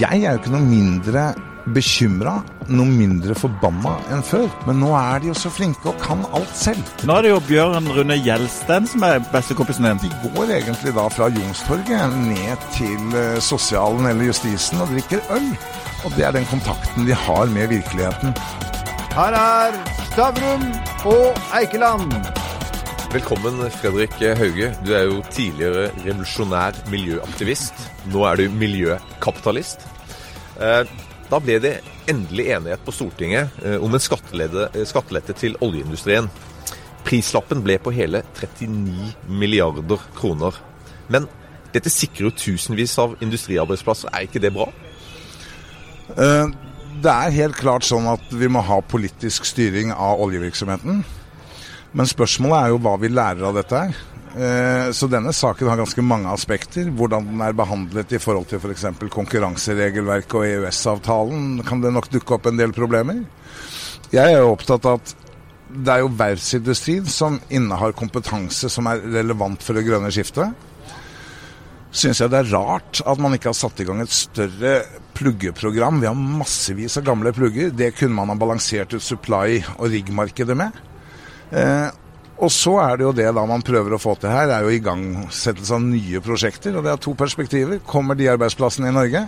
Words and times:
jeg 0.00 0.22
er 0.22 0.34
jo 0.34 0.40
ikke 0.40 0.52
noe 0.52 0.66
mindre 0.66 1.26
bekymra, 1.74 2.36
noe 2.70 2.86
mindre 2.86 3.34
forbanna 3.38 3.96
enn 4.14 4.22
før. 4.26 4.46
Men 4.68 4.78
nå 4.82 4.92
er 4.98 5.22
de 5.22 5.30
jo 5.30 5.36
så 5.38 5.50
flinke 5.52 5.90
og 5.90 5.98
kan 6.02 6.22
alt 6.36 6.52
selv. 6.56 6.92
Nå 7.08 7.16
er 7.16 7.26
det 7.26 7.32
jo 7.32 7.40
Bjørn 7.48 7.90
Rune 7.96 8.18
Gjelsten 8.22 8.86
som 8.90 9.06
er 9.06 9.24
bestekompisen 9.32 9.88
din. 9.88 10.02
De 10.04 10.32
går 10.36 10.54
egentlig 10.60 10.94
da 10.96 11.08
fra 11.12 11.30
Youngstorget 11.32 12.16
ned 12.22 12.68
til 12.76 13.18
eh, 13.18 13.40
sosialen 13.42 14.06
eller 14.10 14.30
justisen 14.30 14.82
og 14.84 14.94
drikker 14.94 15.22
øl. 15.34 15.52
Og 16.06 16.14
det 16.14 16.28
er 16.28 16.36
den 16.36 16.48
kontakten 16.52 17.08
de 17.08 17.16
har 17.26 17.50
med 17.50 17.72
virkeligheten. 17.74 18.36
Her 19.16 19.38
er 19.42 19.78
Stavrum 20.10 20.68
og 21.08 21.46
Eikeland. 21.56 22.12
Velkommen, 23.16 23.70
Fredrik 23.70 24.12
Hauge. 24.36 24.66
Du 24.84 24.90
er 24.92 25.06
jo 25.08 25.22
tidligere 25.32 25.86
revolusjonær 26.04 26.76
miljøaktivist. 26.92 27.78
Nå 28.12 28.26
er 28.28 28.36
du 28.36 28.50
miljøkapitalist. 28.52 29.86
Eh, 30.60 30.82
da 31.30 31.40
ble 31.40 31.56
det 31.64 31.72
endelig 32.12 32.50
enighet 32.58 32.84
på 32.84 32.92
Stortinget 32.92 33.56
eh, 33.64 33.78
om 33.80 33.96
en 33.96 34.04
skattelette 34.04 35.38
til 35.40 35.56
oljeindustrien. 35.64 36.28
Prislappen 37.08 37.64
ble 37.64 37.78
på 37.80 37.94
hele 37.96 38.20
39 38.36 39.08
milliarder 39.32 40.04
kroner. 40.18 40.60
Men 41.08 41.24
dette 41.72 41.88
sikrer 41.88 42.28
jo 42.28 42.36
tusenvis 42.36 42.98
av 43.00 43.16
industriarbeidsplasser. 43.24 44.12
Er 44.12 44.28
ikke 44.28 44.44
det 44.44 44.52
bra? 44.52 44.68
Eh, 46.12 46.56
det 47.00 47.20
er 47.20 47.38
helt 47.40 47.64
klart 47.64 47.88
sånn 47.88 48.12
at 48.12 48.28
vi 48.28 48.52
må 48.52 48.60
ha 48.60 48.82
politisk 48.84 49.48
styring 49.48 49.96
av 49.96 50.20
oljevirksomheten. 50.28 51.06
Men 51.96 52.08
spørsmålet 52.08 52.58
er 52.58 52.74
jo 52.74 52.82
hva 52.84 52.94
vi 53.00 53.08
lærer 53.08 53.46
av 53.48 53.56
dette 53.56 53.80
her. 53.80 53.98
Eh, 54.36 54.88
så 54.92 55.08
denne 55.08 55.32
saken 55.32 55.70
har 55.70 55.78
ganske 55.80 56.02
mange 56.04 56.28
aspekter. 56.28 56.90
Hvordan 56.92 57.30
den 57.30 57.44
er 57.44 57.56
behandlet 57.56 58.12
i 58.12 58.20
forhold 58.20 58.50
til 58.50 58.60
f.eks. 58.60 58.84
For 58.98 59.12
konkurranseregelverket 59.14 60.36
og 60.36 60.44
EØS-avtalen, 60.44 61.62
kan 61.64 61.80
det 61.80 61.94
nok 61.96 62.10
dukke 62.12 62.36
opp 62.36 62.50
en 62.50 62.60
del 62.60 62.74
problemer. 62.76 63.22
Jeg 64.12 64.28
er 64.28 64.42
jo 64.42 64.52
opptatt 64.52 64.84
av 64.86 65.00
at 65.00 65.14
det 65.66 65.92
er 65.92 66.02
jo 66.04 66.12
verftsindustrien 66.14 67.08
som 67.10 67.40
innehar 67.50 67.96
kompetanse 67.96 68.68
som 68.70 68.86
er 68.86 69.00
relevant 69.16 69.64
for 69.64 69.74
det 69.74 69.86
grønne 69.88 70.12
skiftet. 70.14 70.52
Syns 71.96 72.20
jeg 72.20 72.30
det 72.30 72.42
er 72.42 72.52
rart 72.52 73.00
at 73.08 73.22
man 73.22 73.34
ikke 73.34 73.50
har 73.50 73.56
satt 73.56 73.80
i 73.80 73.86
gang 73.88 74.02
et 74.04 74.12
større 74.12 74.74
pluggeprogram. 75.16 76.02
Vi 76.02 76.10
har 76.10 76.18
massevis 76.18 76.98
av 77.00 77.06
gamle 77.08 77.32
plugger. 77.34 77.72
Det 77.72 77.94
kunne 77.96 78.18
man 78.18 78.30
ha 78.30 78.36
balansert 78.38 78.92
ut 78.92 79.02
supply- 79.02 79.64
og 79.78 79.88
riggmarkedet 79.94 80.58
med. 80.60 80.76
Eh, 81.52 81.88
og 82.36 82.50
så 82.52 82.74
er 82.82 82.98
det 82.98 83.06
jo 83.06 83.14
det 83.16 83.28
da 83.32 83.44
man 83.48 83.64
prøver 83.64 83.96
å 83.96 84.00
få 84.00 84.16
til 84.20 84.32
her, 84.32 84.50
er 84.52 84.66
jo 84.66 84.74
igangsettelse 84.76 85.76
av 85.76 85.84
nye 85.84 86.20
prosjekter. 86.24 86.76
Og 86.76 86.84
det 86.84 86.92
er 86.92 87.00
to 87.00 87.14
perspektiver. 87.16 87.80
Kommer 87.86 88.18
de 88.18 88.28
arbeidsplassene 88.32 88.90
i 88.90 88.96
Norge? 88.96 89.22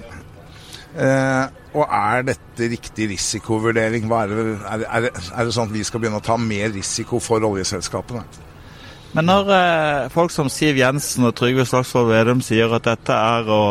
Eh, 0.99 1.45
og 1.79 1.85
er 1.85 2.27
dette 2.27 2.69
riktig 2.73 3.09
risikovurdering? 3.15 4.11
Er 4.13 4.35
det, 4.35 4.45
er, 4.59 4.85
er, 4.89 5.09
er 5.09 5.49
det, 5.49 5.55
sånn 5.57 5.71
at 5.71 5.77
vi 5.77 5.87
skal 5.87 6.03
begynne 6.03 6.21
å 6.21 6.25
ta 6.25 6.37
mer 6.41 6.73
risiko 6.75 7.21
for 7.23 7.45
oljeselskapene? 7.49 8.25
Men 9.17 9.29
når 9.31 9.53
eh, 9.57 10.09
folk 10.13 10.33
som 10.35 10.51
Siv 10.53 10.77
Jensen 10.81 11.25
og 11.29 11.37
Trygve 11.39 11.65
Slagsvold 11.69 12.11
Vedum 12.13 12.43
sier 12.45 12.73
at 12.77 12.89
dette 12.91 13.15
er 13.15 13.49
å 13.49 13.63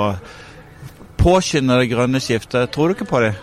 påskynde 1.21 1.77
det 1.81 1.91
grønne 1.91 2.21
skiftet, 2.23 2.71
tror 2.73 2.89
du 2.89 2.97
ikke 2.97 3.09
på 3.09 3.21
det? 3.25 3.35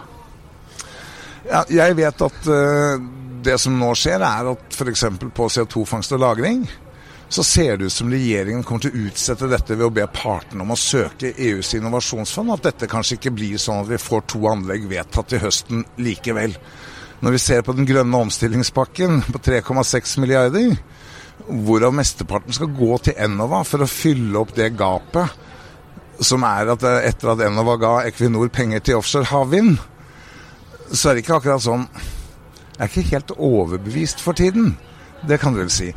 Ja, 1.44 1.62
jeg 1.68 1.96
vet 1.98 2.22
at 2.24 2.46
uh, 2.48 3.02
det 3.44 3.58
som 3.60 3.76
nå 3.78 3.90
skjer, 3.98 4.24
er 4.24 4.50
at 4.54 4.74
f.eks. 4.74 5.04
på 5.34 5.50
CO2-fangst 5.52 6.16
og 6.16 6.22
-lagring, 6.22 6.64
så 7.28 7.44
ser 7.44 7.76
det 7.76 7.84
ut 7.88 7.92
som 7.92 8.10
regjeringen 8.10 8.62
kommer 8.62 8.84
til 8.84 8.94
å 8.94 9.06
utsette 9.08 9.48
dette 9.50 9.74
ved 9.74 9.86
å 9.86 9.94
be 9.94 10.06
partene 10.06 10.62
om 10.62 10.74
å 10.74 10.78
søke 10.78 11.32
EUs 11.32 11.74
innovasjonsfond. 11.74 12.52
At 12.54 12.66
dette 12.68 12.90
kanskje 12.90 13.18
ikke 13.18 13.34
blir 13.34 13.58
sånn 13.58 13.82
at 13.82 13.90
vi 13.90 13.98
får 13.98 14.26
to 14.30 14.44
anlegg 14.50 14.86
vedtatt 14.90 15.32
til 15.32 15.42
høsten 15.42 15.84
likevel. 15.96 16.54
Når 17.24 17.34
vi 17.34 17.40
ser 17.42 17.64
på 17.64 17.72
den 17.72 17.88
grønne 17.88 18.20
omstillingspakken 18.26 19.22
på 19.32 19.40
3,6 19.48 20.18
milliarder, 20.22 20.76
hvorav 21.48 21.94
mesteparten 21.96 22.54
skal 22.54 22.70
gå 22.76 22.98
til 23.02 23.18
Enova 23.18 23.64
for 23.66 23.82
å 23.82 23.90
fylle 23.90 24.38
opp 24.38 24.54
det 24.54 24.74
gapet 24.78 25.40
som 26.22 26.44
er 26.46 26.70
at 26.70 26.84
etter 26.84 27.32
at 27.32 27.42
Enova 27.42 27.74
ga 27.80 27.94
Equinor 28.06 28.52
penger 28.54 28.84
til 28.84 29.00
offshore 29.00 29.26
havvind, 29.32 29.80
så 30.92 31.10
er 31.10 31.16
det 31.16 31.24
ikke 31.24 31.40
akkurat 31.40 31.64
sånn 31.64 31.88
er 32.78 32.90
ikke 32.90 33.08
helt 33.12 33.32
overbevist 33.36 34.22
for 34.22 34.36
tiden. 34.36 34.74
Det 35.28 35.40
kan 35.40 35.54
du 35.54 35.62
vel 35.62 35.72
si. 35.72 35.92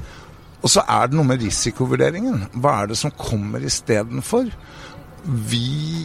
Og 0.63 0.71
så 0.71 0.83
er 0.89 1.09
det 1.09 1.17
noe 1.17 1.27
med 1.27 1.41
risikovurderingen. 1.43 2.47
Hva 2.57 2.81
er 2.81 2.91
det 2.91 2.97
som 2.99 3.13
kommer 3.13 3.63
istedenfor? 3.65 4.49
Vi, 5.27 5.63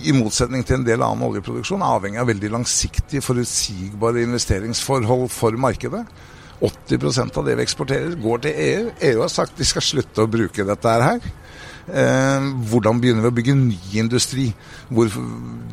i 0.09 0.15
motsetning 0.17 0.65
til 0.67 0.81
en 0.81 0.87
del 0.87 1.03
annen 1.05 1.25
oljeproduksjon, 1.29 1.83
er 1.83 1.97
avhengig 1.97 2.21
av 2.21 2.29
veldig 2.31 2.51
langsiktige, 2.57 3.23
forutsigbare 3.25 4.25
investeringsforhold 4.27 5.29
for 5.33 5.57
markedet. 5.61 6.03
80% 6.63 7.39
av 7.39 7.47
det 7.47 7.57
vi 7.59 7.65
eksporterer, 7.67 8.17
går 8.23 8.43
til 8.45 8.59
EU. 8.67 8.91
EU 9.11 9.23
har 9.23 9.31
sagt 9.33 9.59
de 9.59 9.67
skal 9.67 9.85
slutte 9.85 10.23
å 10.25 10.31
bruke 10.31 10.67
dette 10.67 10.97
her. 11.07 11.31
Eh, 11.83 12.51
hvordan 12.71 13.01
begynner 13.03 13.25
vi 13.25 13.33
å 13.33 13.37
bygge 13.39 13.57
ny 13.59 13.79
industri? 13.99 14.49
Hvor, 14.89 15.11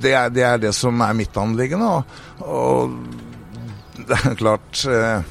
det, 0.02 0.14
er, 0.14 0.32
det, 0.34 0.46
er, 0.46 0.62
det 0.62 0.74
som 0.78 1.02
er 1.06 1.18
mitt 1.18 1.38
anliggende. 1.38 1.90
Og, 1.90 2.48
og 2.50 3.29
det 4.08 4.20
er 4.26 4.38
klart 4.40 4.86
eh, 4.88 5.28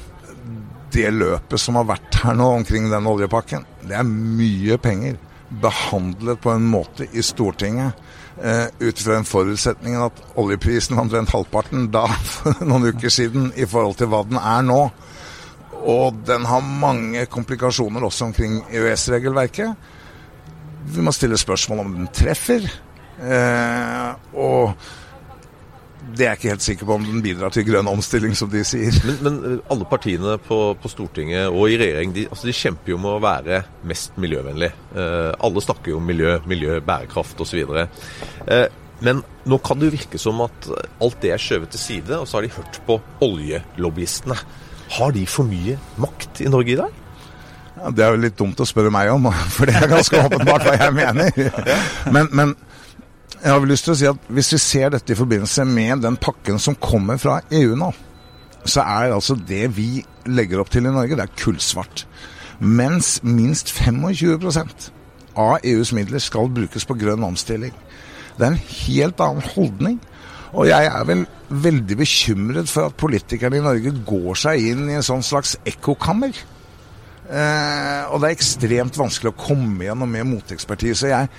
Det 0.93 1.09
løpet 1.13 1.61
som 1.61 1.77
har 1.79 1.87
vært 1.89 2.21
her 2.23 2.37
nå 2.37 2.47
omkring 2.59 2.89
den 2.91 3.09
oljepakken, 3.09 3.65
det 3.85 3.97
er 3.97 4.07
mye 4.07 4.77
penger. 4.81 5.19
Behandlet 5.61 6.41
på 6.41 6.53
en 6.53 6.65
måte 6.69 7.07
i 7.13 7.21
Stortinget 7.25 7.97
uh, 8.43 8.67
ut 8.79 8.99
fra 9.01 9.15
den 9.15 9.25
forutsetningen 9.25 10.03
at 10.05 10.19
oljeprisen 10.37 10.97
var 10.97 11.07
omtrent 11.07 11.33
halvparten 11.33 11.87
da 11.93 12.03
for 12.25 12.61
noen 12.69 12.91
uker 12.93 13.13
siden 13.13 13.49
i 13.57 13.65
forhold 13.69 13.97
til 13.97 14.11
hva 14.11 14.23
den 14.29 14.37
er 14.41 14.65
nå. 14.65 14.81
Og 15.79 16.19
den 16.27 16.45
har 16.49 16.73
mange 16.81 17.25
komplikasjoner 17.31 18.03
også 18.05 18.29
omkring 18.29 18.59
EØS-regelverket. 18.67 19.89
Vi 20.89 21.05
må 21.05 21.13
stille 21.15 21.37
spørsmål 21.39 21.85
om 21.85 21.93
den 21.95 22.09
treffer. 22.13 22.65
Eh, 23.19 24.09
og 24.33 24.73
det 25.99 26.25
er 26.25 26.31
jeg 26.31 26.39
ikke 26.39 26.51
helt 26.53 26.63
sikker 26.65 26.87
på 26.87 26.95
om 26.95 27.05
den 27.05 27.23
bidrar 27.23 27.51
til 27.53 27.65
grønn 27.67 27.89
omstilling, 27.91 28.35
som 28.37 28.49
de 28.51 28.61
sier. 28.67 28.95
Men, 29.05 29.17
men 29.25 29.39
eh, 29.45 29.57
alle 29.73 29.87
partiene 29.89 30.37
på, 30.41 30.59
på, 30.79 30.91
Stortinget 30.91 31.49
og 31.51 31.69
i 31.69 31.79
regjering 31.79 32.13
de, 32.15 32.25
altså 32.31 32.49
de, 32.49 32.55
kjemper 32.55 32.93
jo 32.93 32.99
med 33.03 33.11
å 33.17 33.23
være 33.23 33.61
mest 33.89 34.15
miljøvennlig. 34.21 34.71
Eh, 34.95 35.31
alle 35.47 35.63
snakker 35.65 35.93
jo 35.93 35.99
om 35.99 36.07
miljø, 36.09 36.37
miljø, 36.49 36.79
bærekraft 36.85 37.43
osv. 37.43 37.75
Eh, 37.75 38.65
men 39.05 39.21
nå 39.47 39.59
kan 39.63 39.79
det 39.79 39.89
jo 39.89 39.95
virke 39.95 40.19
som 40.21 40.41
at 40.43 40.71
alt 40.99 41.19
det 41.23 41.33
er 41.35 41.43
skjøvet 41.43 41.75
til 41.75 41.83
side, 41.83 42.15
og 42.17 42.27
så 42.27 42.39
har 42.39 42.47
de 42.47 42.55
hørt 42.55 42.81
på 42.87 42.99
oljelobbyistene. 43.25 44.39
Har 44.97 45.13
de 45.15 45.27
for 45.29 45.47
mye 45.47 45.77
makt 46.01 46.41
i 46.43 46.49
Norge 46.51 46.73
i 46.73 46.79
dag? 46.79 47.05
Ja, 47.79 47.91
det 47.95 48.03
er 48.03 48.15
jo 48.15 48.23
litt 48.25 48.39
dumt 48.39 48.59
å 48.59 48.67
spørre 48.67 48.91
meg 48.91 49.11
om, 49.13 49.29
for 49.55 49.69
det 49.69 49.77
er 49.79 49.91
ganske 49.91 50.23
åpenbart 50.25 50.67
hva 50.67 50.75
jeg 50.79 50.95
mener. 50.97 51.31
Men, 52.15 52.31
men 52.33 52.55
jeg 53.37 53.53
har 53.53 53.65
lyst 53.67 53.87
til 53.87 53.93
å 53.93 53.97
si 53.99 54.07
at 54.09 54.29
Hvis 54.35 54.51
vi 54.53 54.59
ser 54.61 54.93
dette 54.93 55.13
i 55.13 55.17
forbindelse 55.17 55.65
med 55.67 56.03
den 56.03 56.17
pakken 56.19 56.59
som 56.59 56.75
kommer 56.75 57.19
fra 57.21 57.39
EU 57.55 57.75
nå, 57.79 57.91
så 58.65 58.83
er 58.83 59.13
altså 59.15 59.37
det 59.37 59.69
vi 59.77 60.03
legger 60.27 60.59
opp 60.59 60.71
til 60.73 60.85
i 60.85 60.91
Norge, 60.91 61.15
det 61.15 61.25
er 61.25 61.37
kullsvart. 61.39 62.03
Mens 62.59 63.21
minst 63.23 63.71
25% 63.71 64.89
av 65.39 65.63
EUs 65.63 65.93
midler 65.95 66.19
skal 66.19 66.51
brukes 66.51 66.85
på 66.85 66.97
grønn 66.99 67.23
omstilling. 67.23 67.71
Det 68.35 68.45
er 68.45 68.51
en 68.51 68.63
helt 68.83 69.23
annen 69.23 69.47
holdning. 69.55 69.99
Og 70.51 70.67
jeg 70.67 70.89
er 70.89 71.05
vel 71.05 71.25
veldig 71.49 71.97
bekymret 71.97 72.69
for 72.69 72.89
at 72.89 72.97
politikerne 72.99 73.59
i 73.59 73.63
Norge 73.63 73.93
går 74.05 74.39
seg 74.43 74.71
inn 74.71 74.87
i 74.89 74.97
en 74.97 75.05
sånn 75.05 75.23
slags 75.25 75.55
ekkokammer. 75.67 76.33
Eh, 77.29 78.03
og 78.09 78.19
det 78.19 78.29
er 78.29 78.33
ekstremt 78.33 78.97
vanskelig 78.97 79.31
å 79.31 79.39
komme 79.39 79.85
gjennom 79.85 80.09
med 80.09 80.27
motekspertise. 80.31 81.11
Jeg, 81.11 81.29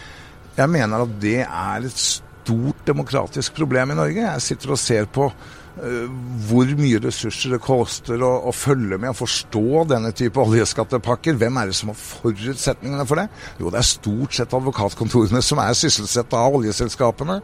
jeg 0.60 0.72
mener 0.72 1.06
at 1.06 1.16
det 1.22 1.38
er 1.44 1.86
et 1.88 2.04
stort 2.04 2.84
demokratisk 2.86 3.56
problem 3.56 3.94
i 3.94 3.98
Norge. 3.98 4.20
Jeg 4.26 4.44
sitter 4.44 4.74
og 4.74 4.80
ser 4.80 5.08
på 5.12 5.28
uh, 5.30 6.06
hvor 6.48 6.70
mye 6.78 7.00
ressurser 7.04 7.54
det 7.54 7.60
koster 7.64 8.22
å, 8.24 8.30
å, 8.50 8.54
følge 8.54 8.98
med 9.00 9.12
og 9.12 9.18
forstå 9.20 9.84
denne 9.92 10.12
type 10.16 10.40
oljeskattepakker. 10.42 11.38
Hvem 11.40 11.60
er 11.60 11.70
det 11.70 11.78
som 11.78 11.92
har 11.92 11.98
forutsetningene 12.00 13.06
for 13.08 13.22
det? 13.22 13.26
Jo, 13.62 13.72
det 13.72 13.82
er 13.82 13.90
stort 13.90 14.36
sett 14.36 14.56
advokatkontorene 14.56 15.42
som 15.44 15.62
er 15.62 15.76
sysselsatt 15.78 16.36
av 16.38 16.60
oljeselskapene. 16.60 17.40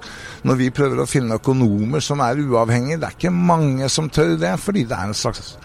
Når 0.49 0.63
vi 0.63 0.73
prøver 0.75 1.03
å 1.03 1.11
finne 1.11 1.41
økonomer 1.41 2.05
som 2.05 2.25
er 2.25 2.43
uavhengige, 2.43 3.01
det 3.03 3.11
er 3.11 3.21
ikke 3.21 3.37
mange 3.37 3.93
som 3.93 4.11
tør 4.13 4.37
det, 4.41 4.57
fordi 4.63 4.87
det 4.89 4.99
er 4.99 5.13
en 5.13 5.21
slags 5.25 5.57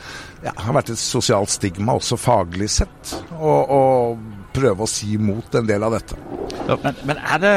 ja, 0.41 0.53
har 0.57 0.73
vært 0.73 0.93
et 0.93 1.01
sosialt 1.01 1.51
stigma 1.53 1.95
også 1.99 2.17
faglig 2.17 2.69
sett. 2.73 3.15
Og, 3.37 3.69
og 3.69 4.40
prøve 4.53 4.85
å 4.85 4.89
si 4.89 5.15
mot 5.21 5.57
en 5.57 5.67
del 5.67 5.87
av 5.87 5.97
dette. 5.97 6.19
Ja, 6.67 6.77
men, 6.83 7.01
men, 7.07 7.19
er 7.21 7.41
det 7.41 7.55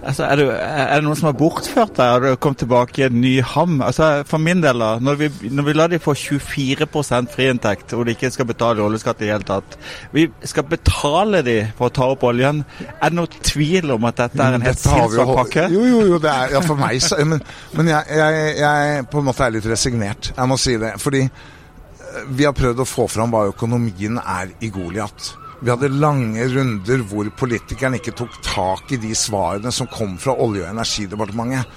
Altså, 0.00 0.24
er, 0.24 0.38
det, 0.40 0.44
er, 0.56 0.94
det, 0.94 1.04
noen 1.04 1.18
som 1.18 1.26
har 1.28 1.34
bortført 1.36 1.92
deg, 1.98 2.08
Har 2.08 2.22
du 2.24 2.36
kommet 2.40 2.62
tilbake 2.62 3.02
i 3.02 3.04
en 3.04 3.18
ny 3.20 3.34
ham? 3.44 3.80
Altså, 3.84 4.22
For 4.28 4.40
min 4.40 4.62
del, 4.64 4.80
da, 4.80 4.94
når 5.02 5.18
vi, 5.20 5.28
når 5.52 5.66
vi 5.66 5.74
lar 5.76 5.92
de 5.92 5.98
få 6.00 6.14
24% 6.16 7.34
friinntekt, 7.34 7.92
og 7.96 8.06
de 8.08 8.14
ikke 8.16 8.30
skal 8.32 8.48
betale 8.48 8.80
oljeskatt 8.84 9.20
i 9.20 9.26
det 9.26 9.34
hele 9.34 9.48
tatt 9.48 9.76
Vi 10.16 10.24
skal 10.48 10.64
betale 10.70 11.42
de 11.44 11.58
for 11.76 11.90
å 11.90 11.94
ta 12.00 12.08
opp 12.14 12.24
oljen. 12.30 12.62
Er 12.96 13.12
det 13.12 13.18
noen 13.18 13.44
tvil 13.44 13.92
om 13.96 14.08
at 14.08 14.22
dette 14.22 14.40
er 14.40 14.56
en 14.56 14.64
helt 14.64 14.80
sinnssyk 14.80 15.34
pakke? 15.42 15.68
Jo, 15.74 15.84
jo, 15.84 16.00
jo, 16.14 16.22
det 16.22 16.32
er 16.32 16.56
ja, 16.56 16.64
for 16.64 16.80
meg 16.80 17.04
så 17.04 17.20
Men, 17.20 17.44
men 17.76 17.92
jeg, 17.92 18.16
jeg, 18.22 18.56
jeg, 18.62 19.06
på 19.12 19.20
en 19.20 19.28
måte 19.28 19.44
er 19.44 19.56
litt 19.58 19.68
resignert, 19.68 20.32
jeg 20.32 20.48
må 20.48 20.56
si 20.60 20.78
det. 20.80 20.94
Fordi 21.02 21.26
eh, 21.26 22.24
vi 22.32 22.48
har 22.48 22.56
prøvd 22.56 22.80
å 22.80 22.88
få 22.88 23.04
fram 23.10 23.36
hva 23.36 23.50
økonomien 23.52 24.16
er 24.22 24.56
i 24.64 24.72
Goliat. 24.72 25.34
Vi 25.60 25.68
hadde 25.68 25.90
lange 25.92 26.46
runder 26.54 27.02
hvor 27.04 27.28
politikerne 27.36 27.98
ikke 28.00 28.14
tok 28.16 28.38
tak 28.44 28.94
i 28.94 28.98
de 29.00 29.10
svarene 29.18 29.68
som 29.74 29.88
kom 29.92 30.14
fra 30.20 30.32
Olje- 30.40 30.62
og 30.64 30.70
energidepartementet. 30.72 31.68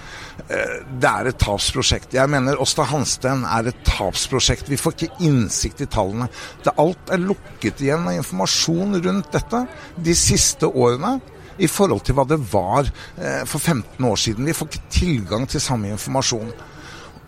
Eh, 0.48 0.78
det 0.88 1.10
er 1.10 1.28
et 1.28 1.40
tapsprosjekt. 1.44 2.16
Jeg 2.16 2.32
mener 2.32 2.62
Åsta 2.64 2.86
Hansten 2.88 3.44
er 3.44 3.68
et 3.68 3.84
tapsprosjekt. 3.84 4.72
Vi 4.72 4.80
får 4.80 4.96
ikke 4.96 5.28
innsikt 5.28 5.84
i 5.84 5.90
tallene. 5.92 6.30
Det, 6.64 6.72
alt 6.80 7.12
er 7.12 7.26
lukket 7.26 7.84
igjen 7.84 8.08
av 8.08 8.16
informasjon 8.22 9.02
rundt 9.04 9.36
dette 9.36 9.66
de 10.00 10.16
siste 10.16 10.72
årene 10.72 11.18
i 11.60 11.68
forhold 11.68 12.08
til 12.08 12.16
hva 12.16 12.24
det 12.32 12.40
var 12.54 12.88
eh, 12.88 13.44
for 13.44 13.60
15 13.60 14.00
år 14.00 14.16
siden. 14.30 14.48
Vi 14.48 14.56
får 14.56 14.72
ikke 14.72 14.96
tilgang 14.96 15.44
til 15.52 15.62
samme 15.62 15.92
informasjon. 15.92 16.56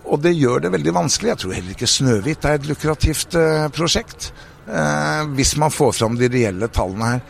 Og 0.06 0.22
det 0.24 0.38
gjør 0.38 0.64
det 0.64 0.72
veldig 0.72 0.96
vanskelig. 1.04 1.34
Jeg 1.34 1.44
tror 1.44 1.60
heller 1.60 1.76
ikke 1.76 1.96
Snøhvit 2.00 2.48
er 2.48 2.62
et 2.62 2.70
lukrativt 2.72 3.36
eh, 3.44 3.68
prosjekt 3.76 4.32
eh, 4.68 5.26
hvis 5.38 5.56
man 5.62 5.74
får 5.74 5.96
fram 6.00 6.18
de 6.20 6.30
reelle 6.32 6.70
tallene 6.74 7.12
her. 7.14 7.26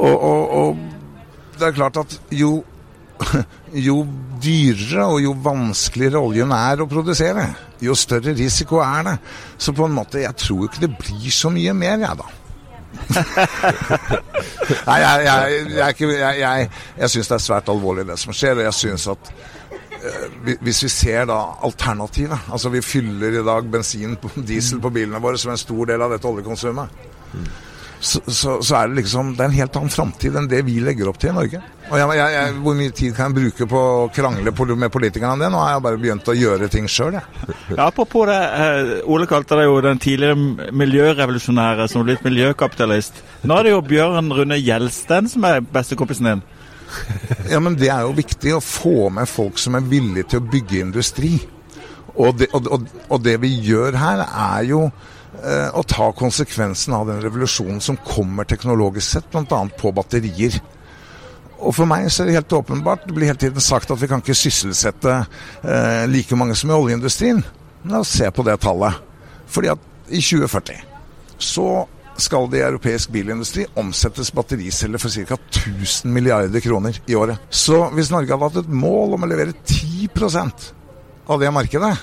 Og, 0.00 0.14
og, 0.14 0.42
og 0.60 1.58
det 1.58 1.68
er 1.68 1.76
klart 1.76 2.00
at 2.00 2.16
jo, 2.34 2.52
jo 3.88 3.96
dyrere 4.40 5.06
og 5.14 5.22
jo 5.24 5.34
vanskeligere 5.44 6.22
oljen 6.22 6.52
er 6.56 6.80
å 6.80 6.88
produsere, 6.90 7.46
jo 7.84 7.96
større 7.98 8.34
risiko 8.36 8.80
er 8.84 9.08
det. 9.10 9.16
Så 9.60 9.74
på 9.76 9.86
en 9.86 9.96
måte, 9.96 10.22
jeg 10.24 10.36
tror 10.40 10.68
ikke 10.68 10.86
det 10.86 10.94
blir 10.98 11.34
så 11.34 11.52
mye 11.52 11.74
mer, 11.76 11.98
jeg, 12.06 12.20
da. 12.20 12.36
Nei, 14.88 14.96
jeg, 14.98 15.26
jeg, 15.26 15.94
jeg, 16.00 16.38
jeg, 16.40 16.68
jeg 16.98 17.12
syns 17.12 17.30
det 17.30 17.36
er 17.36 17.44
svært 17.44 17.70
alvorlig 17.70 18.06
det 18.08 18.18
som 18.20 18.34
skjer, 18.34 18.58
og 18.58 18.66
jeg 18.66 18.78
syns 18.80 19.06
at 19.12 19.32
hvis 20.60 20.84
vi 20.84 20.88
ser 20.92 21.26
da 21.28 21.36
alternativet 21.66 22.48
Altså 22.52 22.70
vi 22.72 22.80
fyller 22.84 23.40
i 23.40 23.44
dag 23.44 23.66
bensin, 23.68 24.16
diesel 24.50 24.80
på 24.80 24.92
bilene 24.94 25.20
våre 25.22 25.40
som 25.40 25.52
en 25.52 25.60
stor 25.60 25.90
del 25.92 26.02
av 26.02 26.14
dette 26.14 26.30
oljekonsumet. 26.30 27.02
Så, 28.00 28.20
så, 28.26 28.62
så, 28.64 28.76
er 28.78 28.88
det 28.88 29.02
liksom 29.02 29.34
Det 29.36 29.42
er 29.44 29.50
en 29.50 29.56
helt 29.58 29.74
annen 29.76 29.92
framtid 29.92 30.36
enn 30.36 30.46
det 30.48 30.62
vi 30.64 30.78
legger 30.80 31.10
opp 31.10 31.18
til 31.20 31.34
i 31.34 31.34
Norge. 31.36 31.58
Og 31.90 31.98
jeg, 31.98 32.14
jeg, 32.16 32.32
jeg, 32.32 32.54
Hvor 32.64 32.76
mye 32.78 32.94
tid 32.96 33.16
kan 33.16 33.28
jeg 33.28 33.36
bruke 33.36 33.66
på 33.68 33.80
å 33.80 34.06
krangle 34.14 34.54
med 34.80 34.92
politikerne 34.94 35.34
om 35.36 35.42
det? 35.42 35.50
Nå 35.52 35.60
har 35.60 35.74
jeg 35.74 35.84
bare 35.84 36.00
begynt 36.00 36.30
å 36.32 36.36
gjøre 36.36 36.70
ting 36.72 36.88
sjøl, 36.88 37.18
jeg. 37.18 37.50
Ja, 37.76 37.90
apropos 37.90 38.24
det. 38.30 38.38
Eh, 38.40 38.94
Ole 39.04 39.28
kalte 39.28 39.58
deg 39.60 39.68
jo 39.68 39.82
den 39.84 40.00
tidligere 40.00 40.72
miljørevolusjonære 40.72 41.90
som 41.92 42.06
blitt 42.08 42.24
miljøkapitalist. 42.24 43.20
Nå 43.44 43.58
er 43.58 43.68
det 43.68 43.76
jo 43.76 43.84
Bjørn 43.92 44.32
Rune 44.32 44.56
Gjelsten 44.62 45.28
som 45.28 45.44
er 45.50 45.60
bestekompisen 45.60 46.30
din 46.30 46.42
ja, 47.52 47.60
men 47.62 47.76
det 47.78 47.90
er 47.92 48.04
jo 48.06 48.16
viktig 48.16 48.56
å 48.56 48.64
få 48.64 49.10
med 49.14 49.28
folk 49.30 49.58
som 49.60 49.78
er 49.78 49.86
villige 49.88 50.32
til 50.32 50.42
å 50.42 50.50
bygge 50.50 50.82
industri. 50.84 51.32
Og 52.16 52.36
det, 52.40 52.50
og, 52.56 52.66
og, 52.72 52.88
og 53.08 53.22
det 53.24 53.36
vi 53.42 53.52
gjør 53.68 53.98
her, 54.00 54.24
er 54.26 54.66
jo 54.68 54.82
eh, 54.88 55.68
å 55.70 55.84
ta 55.86 56.10
konsekvensen 56.16 56.96
av 56.96 57.06
den 57.10 57.22
revolusjonen 57.22 57.80
som 57.84 58.00
kommer 58.04 58.48
teknologisk 58.48 59.16
sett, 59.16 59.30
bl.a. 59.32 59.62
på 59.78 59.92
batterier. 59.96 60.58
Og 61.60 61.74
for 61.76 61.88
meg 61.88 62.08
så 62.08 62.24
er 62.24 62.30
det 62.30 62.38
helt 62.38 62.56
åpenbart, 62.56 63.06
det 63.06 63.14
blir 63.14 63.28
hele 63.28 63.40
tiden 63.40 63.62
sagt 63.64 63.90
at 63.92 64.00
vi 64.00 64.08
kan 64.08 64.22
ikke 64.22 64.36
sysselsette 64.38 65.16
eh, 65.20 66.04
like 66.08 66.36
mange 66.38 66.56
som 66.56 66.72
i 66.72 66.76
oljeindustrien. 66.76 67.42
La 67.90 68.00
oss 68.02 68.12
se 68.16 68.28
på 68.32 68.44
det 68.46 68.58
tallet. 68.64 68.96
Fordi 69.50 69.72
at 69.72 69.88
i 70.10 70.20
2040 70.22 70.86
så 71.40 71.66
skal 72.22 72.48
det 72.50 72.60
i 72.60 72.66
europeisk 72.66 73.12
bilindustri 73.14 73.66
omsettes 73.80 74.32
battericeller 74.34 75.00
for 75.00 75.12
ca. 75.12 75.36
1000 75.36 76.12
milliarder 76.12 76.62
kroner 76.64 77.00
i 77.06 77.16
året. 77.18 77.40
Så 77.50 77.82
hvis 77.96 78.12
Norge 78.12 78.32
hadde 78.32 78.48
hatt 78.48 78.62
et 78.64 78.72
mål 78.72 79.16
om 79.16 79.26
å 79.26 79.30
levere 79.30 79.56
10% 79.64 80.70
av 81.30 81.40
det 81.42 81.52
markedet, 81.54 81.94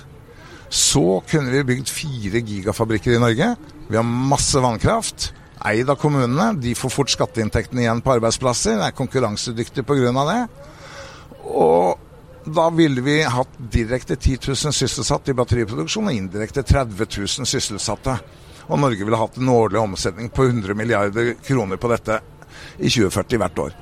så 0.69 1.21
kunne 1.29 1.51
vi 1.53 1.63
bygd 1.63 1.91
fire 1.91 2.41
gigafabrikker 2.43 3.15
i 3.15 3.21
Norge. 3.23 3.51
Vi 3.87 3.95
har 3.95 4.07
masse 4.07 4.59
vannkraft. 4.59 5.31
Eid 5.67 5.89
av 5.89 5.99
kommunene. 5.99 6.51
De 6.61 6.75
får 6.77 6.93
fort 6.93 7.11
skatteinntektene 7.11 7.85
igjen 7.85 8.03
på 8.03 8.17
arbeidsplasser. 8.17 8.77
Det 8.77 8.89
er 8.89 8.97
konkurransedyktige 8.97 9.87
pga. 9.87 10.11
det. 10.27 10.41
Og 11.47 11.97
da 12.47 12.69
ville 12.71 13.01
vi 13.03 13.21
hatt 13.23 13.55
direkte 13.71 14.15
10 14.15 14.39
000 14.47 14.75
sysselsatte 14.75 15.31
i 15.31 15.37
batteriproduksjon 15.37 16.11
og 16.11 16.15
indirekte 16.15 16.63
30 16.63 17.07
000 17.17 17.47
sysselsatte. 17.47 18.17
Og 18.67 18.81
Norge 18.81 19.05
ville 19.05 19.19
hatt 19.19 19.39
en 19.39 19.49
årlig 19.53 19.79
omsetning 19.79 20.29
på 20.33 20.47
100 20.49 20.75
milliarder 20.75 21.33
kroner 21.43 21.79
på 21.79 21.91
dette 21.91 22.19
i 22.77 22.89
2040 22.89 23.41
hvert 23.41 23.63
år. 23.63 23.75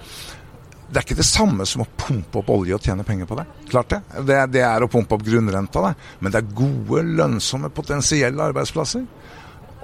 Det 0.86 1.00
er 1.00 1.06
ikke 1.08 1.18
det 1.18 1.26
samme 1.28 1.66
som 1.66 1.82
å 1.82 1.90
pumpe 1.98 2.40
opp 2.40 2.50
olje 2.54 2.78
og 2.78 2.86
tjene 2.86 3.04
penger 3.08 3.28
på 3.30 3.38
det. 3.40 3.46
Klart 3.72 3.96
det. 3.96 4.02
Det, 4.28 4.38
det 4.54 4.62
er 4.68 4.86
å 4.86 4.90
pumpe 4.92 5.18
opp 5.18 5.26
grunnrenta, 5.26 5.82
det. 5.88 5.94
Men 6.22 6.34
det 6.34 6.42
er 6.42 6.56
gode, 6.60 7.02
lønnsomme, 7.18 7.72
potensielle 7.74 8.52
arbeidsplasser. 8.52 9.06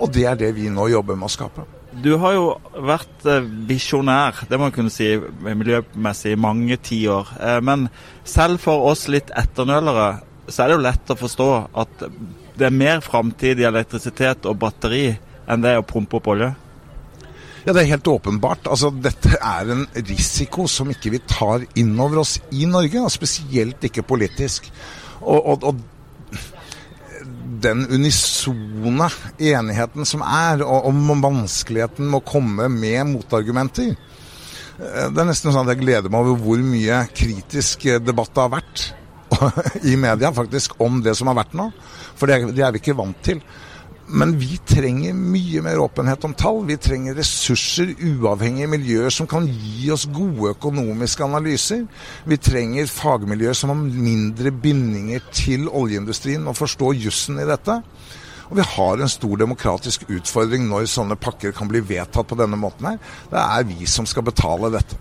Og 0.02 0.12
det 0.14 0.28
er 0.30 0.38
det 0.38 0.52
vi 0.58 0.70
nå 0.72 0.86
jobber 0.94 1.18
med 1.18 1.28
å 1.28 1.34
skape. 1.34 1.66
Du 1.92 2.14
har 2.22 2.38
jo 2.38 2.46
vært 2.88 3.26
eh, 3.28 3.48
visjonær, 3.68 4.46
det 4.48 4.56
må 4.56 4.70
man 4.70 4.76
kunne 4.76 4.94
si, 4.94 5.10
miljømessig 5.44 6.38
i 6.38 6.40
mange 6.40 6.78
tiår. 6.80 7.34
Eh, 7.42 7.58
men 7.66 7.90
selv 8.24 8.62
for 8.64 8.86
oss 8.94 9.10
litt 9.12 9.34
etternølere, 9.36 10.22
så 10.48 10.64
er 10.64 10.72
det 10.72 10.78
jo 10.78 10.86
lett 10.86 11.12
å 11.12 11.20
forstå 11.20 11.50
at 11.82 12.06
det 12.58 12.68
er 12.68 12.76
mer 12.76 13.02
framtid 13.06 13.62
i 13.62 13.68
elektrisitet 13.68 14.48
og 14.50 14.60
batteri 14.62 15.06
enn 15.50 15.64
det 15.64 15.78
å 15.80 15.86
pumpe 15.88 16.20
opp 16.20 16.30
olje? 16.34 16.52
Ja, 17.66 17.74
Det 17.74 17.84
er 17.84 17.92
helt 17.94 18.08
åpenbart. 18.08 18.68
Altså, 18.68 18.90
Dette 18.90 19.38
er 19.38 19.70
en 19.70 19.86
risiko 19.96 20.68
som 20.68 20.90
ikke 20.90 21.12
vi 21.14 21.22
tar 21.30 21.66
inn 21.78 21.94
over 22.00 22.24
oss 22.24 22.40
i 22.52 22.66
Norge, 22.66 23.02
og 23.02 23.12
spesielt 23.14 23.84
ikke 23.84 24.02
politisk. 24.02 24.72
Og, 25.22 25.46
og, 25.46 25.64
og 25.64 25.80
den 27.62 27.86
unisone 27.86 29.10
enigheten 29.38 30.08
som 30.10 30.24
er, 30.26 30.64
og 30.66 30.88
om 30.90 31.22
vanskeligheten 31.22 32.10
med 32.10 32.22
å 32.22 32.26
komme 32.26 32.70
med 32.74 33.12
motargumenter 33.12 33.92
eh, 33.92 35.08
Det 35.14 35.22
er 35.22 35.28
nesten 35.28 35.54
sånn 35.54 35.68
at 35.68 35.76
jeg 35.76 35.84
gleder 35.84 36.10
meg 36.10 36.26
over 36.26 36.42
hvor 36.42 36.64
mye 36.66 37.04
kritisk 37.14 37.86
debatt 38.02 38.34
det 38.34 38.42
har 38.42 38.56
vært 38.56 38.88
i 39.92 39.98
media 39.98 40.32
faktisk 40.34 40.80
om 40.82 41.02
det 41.04 41.16
som 41.18 41.32
har 41.32 41.40
vært 41.42 41.58
nå. 41.58 41.70
For 42.20 42.30
det, 42.30 42.56
det 42.56 42.66
er 42.66 42.74
vi 42.76 42.82
ikke 42.84 42.98
vant 43.00 43.22
til. 43.26 43.42
Men 44.12 44.34
vi 44.36 44.58
trenger 44.68 45.16
mye 45.16 45.62
mer 45.64 45.80
åpenhet 45.80 46.26
om 46.28 46.34
tall. 46.36 46.66
Vi 46.68 46.76
trenger 46.82 47.16
ressurser, 47.16 47.94
uavhengige 47.96 48.68
miljøer 48.72 49.14
som 49.14 49.30
kan 49.30 49.46
gi 49.48 49.88
oss 49.94 50.08
gode 50.12 50.52
økonomiske 50.52 51.24
analyser. 51.24 51.86
Vi 52.28 52.40
trenger 52.42 52.92
fagmiljøer 52.92 53.56
som 53.56 53.72
har 53.72 53.80
mindre 53.80 54.52
bindinger 54.52 55.24
til 55.32 55.70
oljeindustrien 55.70 56.44
og 56.50 56.60
forstår 56.60 56.98
jussen 57.00 57.40
i 57.40 57.48
dette. 57.48 57.78
Og 58.52 58.58
vi 58.60 58.68
har 58.68 59.00
en 59.00 59.14
stor 59.14 59.38
demokratisk 59.40 60.04
utfordring 60.12 60.66
når 60.68 60.90
sånne 60.92 61.16
pakker 61.16 61.56
kan 61.56 61.72
bli 61.72 61.80
vedtatt 61.94 62.28
på 62.28 62.36
denne 62.40 62.60
måten 62.60 62.90
her. 62.90 63.00
Det 63.32 63.40
er 63.46 63.70
vi 63.70 63.88
som 63.88 64.10
skal 64.10 64.28
betale 64.28 64.74
dette. 64.76 65.00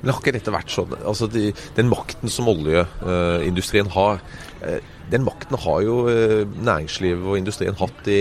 Men 0.00 0.12
har 0.12 0.20
ikke 0.22 0.36
dette 0.36 0.54
vært 0.54 0.70
sånn? 0.72 0.94
Altså 1.02 1.28
de, 1.30 1.50
Den 1.76 1.90
makten 1.90 2.30
som 2.32 2.48
oljeindustrien 2.50 3.90
har, 3.94 4.22
eh, 4.62 4.78
den 5.10 5.24
makten 5.24 5.56
har 5.58 5.80
jo 5.82 5.96
eh, 6.12 6.44
næringslivet 6.44 7.24
og 7.24 7.38
industrien 7.38 7.76
hatt 7.78 8.10
i, 8.12 8.20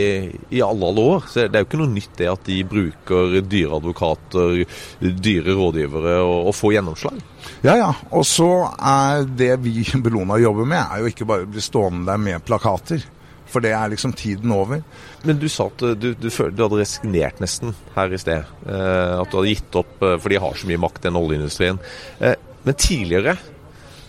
i, 0.49 0.61
alle, 0.63 0.89
alle 0.89 1.07
år. 1.15 1.27
Så 1.27 1.45
det 1.45 1.59
er 1.59 1.65
jo 1.65 1.69
ikke 1.69 1.81
noe 1.81 1.93
nytt 1.93 2.15
det 2.19 2.29
at 2.31 2.45
de 2.47 2.61
bruker 2.67 3.39
dyre 3.43 3.81
advokater, 3.81 4.63
dyre 5.01 5.57
rådgivere 5.57 6.15
og, 6.23 6.49
og 6.51 6.55
får 6.57 6.77
gjennomslag. 6.77 7.19
Ja, 7.65 7.75
ja. 7.75 7.91
Og 8.15 8.25
så 8.27 8.49
er 8.77 9.27
det 9.27 9.53
vi 9.65 9.79
i 9.83 10.01
Bellona 10.03 10.39
jobber 10.41 10.67
med, 10.69 10.81
er 10.81 11.03
jo 11.03 11.11
ikke 11.13 11.27
bare 11.29 11.45
å 11.47 11.51
bli 11.51 11.63
stående 11.63 12.07
der 12.09 12.21
med 12.21 12.45
plakater. 12.47 13.03
For 13.47 13.63
det 13.63 13.71
er 13.75 13.91
liksom 13.91 14.13
tiden 14.17 14.51
over. 14.51 14.81
Men 15.27 15.39
du 15.39 15.47
sa 15.51 15.69
at 15.71 15.83
du, 15.99 16.11
du, 16.13 16.27
du 16.29 16.63
hadde 16.63 16.79
resignert 16.79 17.39
nesten 17.43 17.75
her 17.95 18.13
i 18.13 18.19
sted. 18.21 18.49
Eh, 18.67 19.13
at 19.21 19.31
du 19.31 19.37
hadde 19.39 19.53
gitt 19.53 19.79
opp 19.79 19.93
for 19.99 20.23
fordi 20.23 20.37
de 20.37 20.43
har 20.43 20.57
så 20.59 20.69
mye 20.69 20.81
makt, 20.81 21.03
den 21.05 21.19
oljeindustrien. 21.19 21.79
Eh, 22.19 22.35
men 22.67 22.75
tidligere 22.75 23.37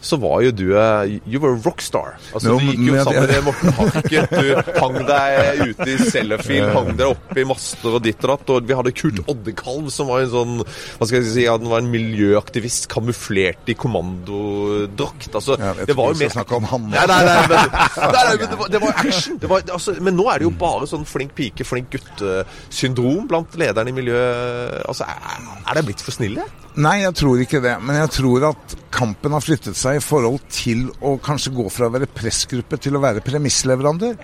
så 0.01 0.19
var 0.21 0.43
jo 0.47 0.53
du 0.55 0.65
uh, 0.77 1.05
You 1.27 1.41
were 1.43 1.57
a 1.57 1.61
rockstar. 1.65 2.17
Altså, 2.33 2.53
no, 2.53 2.59
du 2.61 2.71
gikk 2.71 2.85
jo 2.87 3.05
sammen 3.07 3.27
med 3.31 3.45
Morten 3.49 3.75
Harket. 3.79 4.35
Du 4.35 4.79
hang 4.79 4.99
deg 5.09 5.63
ute 5.73 5.89
i 5.91 5.97
Sellafield, 6.09 6.71
hang 6.75 6.93
deg 6.99 7.15
oppe 7.15 7.43
i 7.43 7.47
master 7.49 7.99
og 7.99 8.05
ditt 8.07 8.23
og 8.25 8.33
datt. 8.35 8.53
Og 8.55 8.69
vi 8.69 8.77
hadde 8.79 8.95
Kurt 8.99 9.23
Oddekalv, 9.25 9.91
som 9.95 10.11
var 10.13 10.25
en 10.25 10.33
sånn 10.33 10.55
Hva 10.63 11.09
skal 11.09 11.19
jeg 11.21 11.29
si, 11.33 11.47
han 11.49 11.67
var 11.71 11.83
en 11.83 11.91
miljøaktivist 11.93 12.89
kamuflert 12.93 13.73
i 13.73 13.77
kommandodrakt. 13.79 15.31
Altså, 15.35 15.59
ja, 15.61 15.75
det 15.83 15.99
var 15.99 16.15
jo 16.15 16.21
mer 16.23 16.35
snakke 16.35 16.59
om 16.59 16.69
han 16.69 16.87
Nei, 16.89 17.05
nei, 17.11 17.19
nei, 17.27 17.37
men, 17.51 17.75
nei, 18.15 18.23
nei, 18.23 18.37
men 18.39 18.45
det, 18.45 18.59
var, 18.61 18.73
det 18.73 18.83
var 18.85 19.03
action. 19.03 19.41
Det 19.43 19.51
var, 19.51 19.67
altså, 19.75 19.97
men 20.05 20.17
nå 20.19 20.29
er 20.31 20.41
det 20.41 20.49
jo 20.49 20.55
bare 20.61 20.89
sånn 20.89 21.07
flink 21.09 21.35
pike, 21.39 21.67
flink 21.67 21.91
gutte-syndrom 21.93 23.27
blant 23.31 23.59
lederne 23.61 23.93
i 23.93 23.99
miljøet. 23.99 24.83
Altså, 24.89 25.09
er, 25.09 25.45
er 25.67 25.79
det 25.79 25.87
blitt 25.91 26.05
for 26.05 26.15
snille? 26.15 26.47
Nei, 26.77 27.01
jeg 27.03 27.15
tror 27.19 27.41
ikke 27.43 27.63
det. 27.65 27.75
Men 27.83 27.99
jeg 28.03 28.13
tror 28.19 28.51
at 28.53 28.77
kampen 28.95 29.35
har 29.35 29.43
flyttet 29.45 29.79
seg 29.79 29.99
i 29.99 30.05
forhold 30.05 30.43
til 30.53 30.87
å 31.01 31.17
kanskje 31.23 31.55
gå 31.57 31.67
fra 31.73 31.89
å 31.89 31.95
være 31.95 32.11
pressgruppe 32.13 32.79
til 32.83 32.99
å 32.99 33.03
være 33.03 33.25
premissleverandør. 33.27 34.21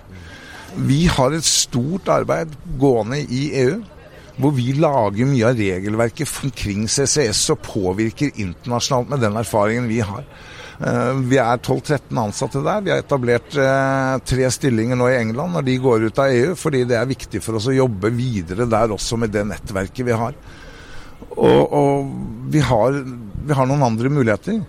Vi 0.75 1.05
har 1.07 1.35
et 1.35 1.47
stort 1.47 2.09
arbeid 2.11 2.55
gående 2.79 3.21
i 3.23 3.49
EU. 3.65 3.75
Hvor 4.35 4.51
vi 4.51 4.73
lager 4.75 5.29
mye 5.29 5.47
av 5.47 5.55
regelverket 5.55 6.31
omkring 6.43 6.89
CCS 6.91 7.45
og 7.53 7.61
påvirker 7.63 8.35
internasjonalt 8.43 9.13
med 9.13 9.23
den 9.23 9.37
erfaringen 9.39 9.87
vi 9.87 10.01
har. 10.03 10.25
Eh, 10.83 11.13
vi 11.23 11.37
er 11.39 11.61
12-13 11.63 12.19
ansatte 12.19 12.63
der. 12.65 12.83
Vi 12.83 12.91
har 12.91 12.99
etablert 12.99 13.55
eh, 13.55 14.17
tre 14.27 14.49
stillinger 14.51 14.99
nå 14.99 15.07
i 15.07 15.17
England 15.21 15.55
når 15.55 15.67
de 15.69 15.77
går 15.79 16.09
ut 16.09 16.19
av 16.19 16.35
EU, 16.35 16.51
fordi 16.59 16.83
det 16.89 16.99
er 16.99 17.07
viktig 17.07 17.39
for 17.43 17.59
oss 17.59 17.69
å 17.71 17.77
jobbe 17.77 18.11
videre 18.15 18.67
der 18.67 18.91
også 18.95 19.19
med 19.21 19.31
det 19.31 19.45
nettverket 19.47 20.07
vi 20.07 20.19
har. 20.19 20.35
Og, 21.35 21.73
og 21.75 22.51
vi, 22.51 22.61
har, 22.63 23.01
vi 23.45 23.57
har 23.57 23.67
noen 23.67 23.83
andre 23.85 24.11
muligheter. 24.13 24.61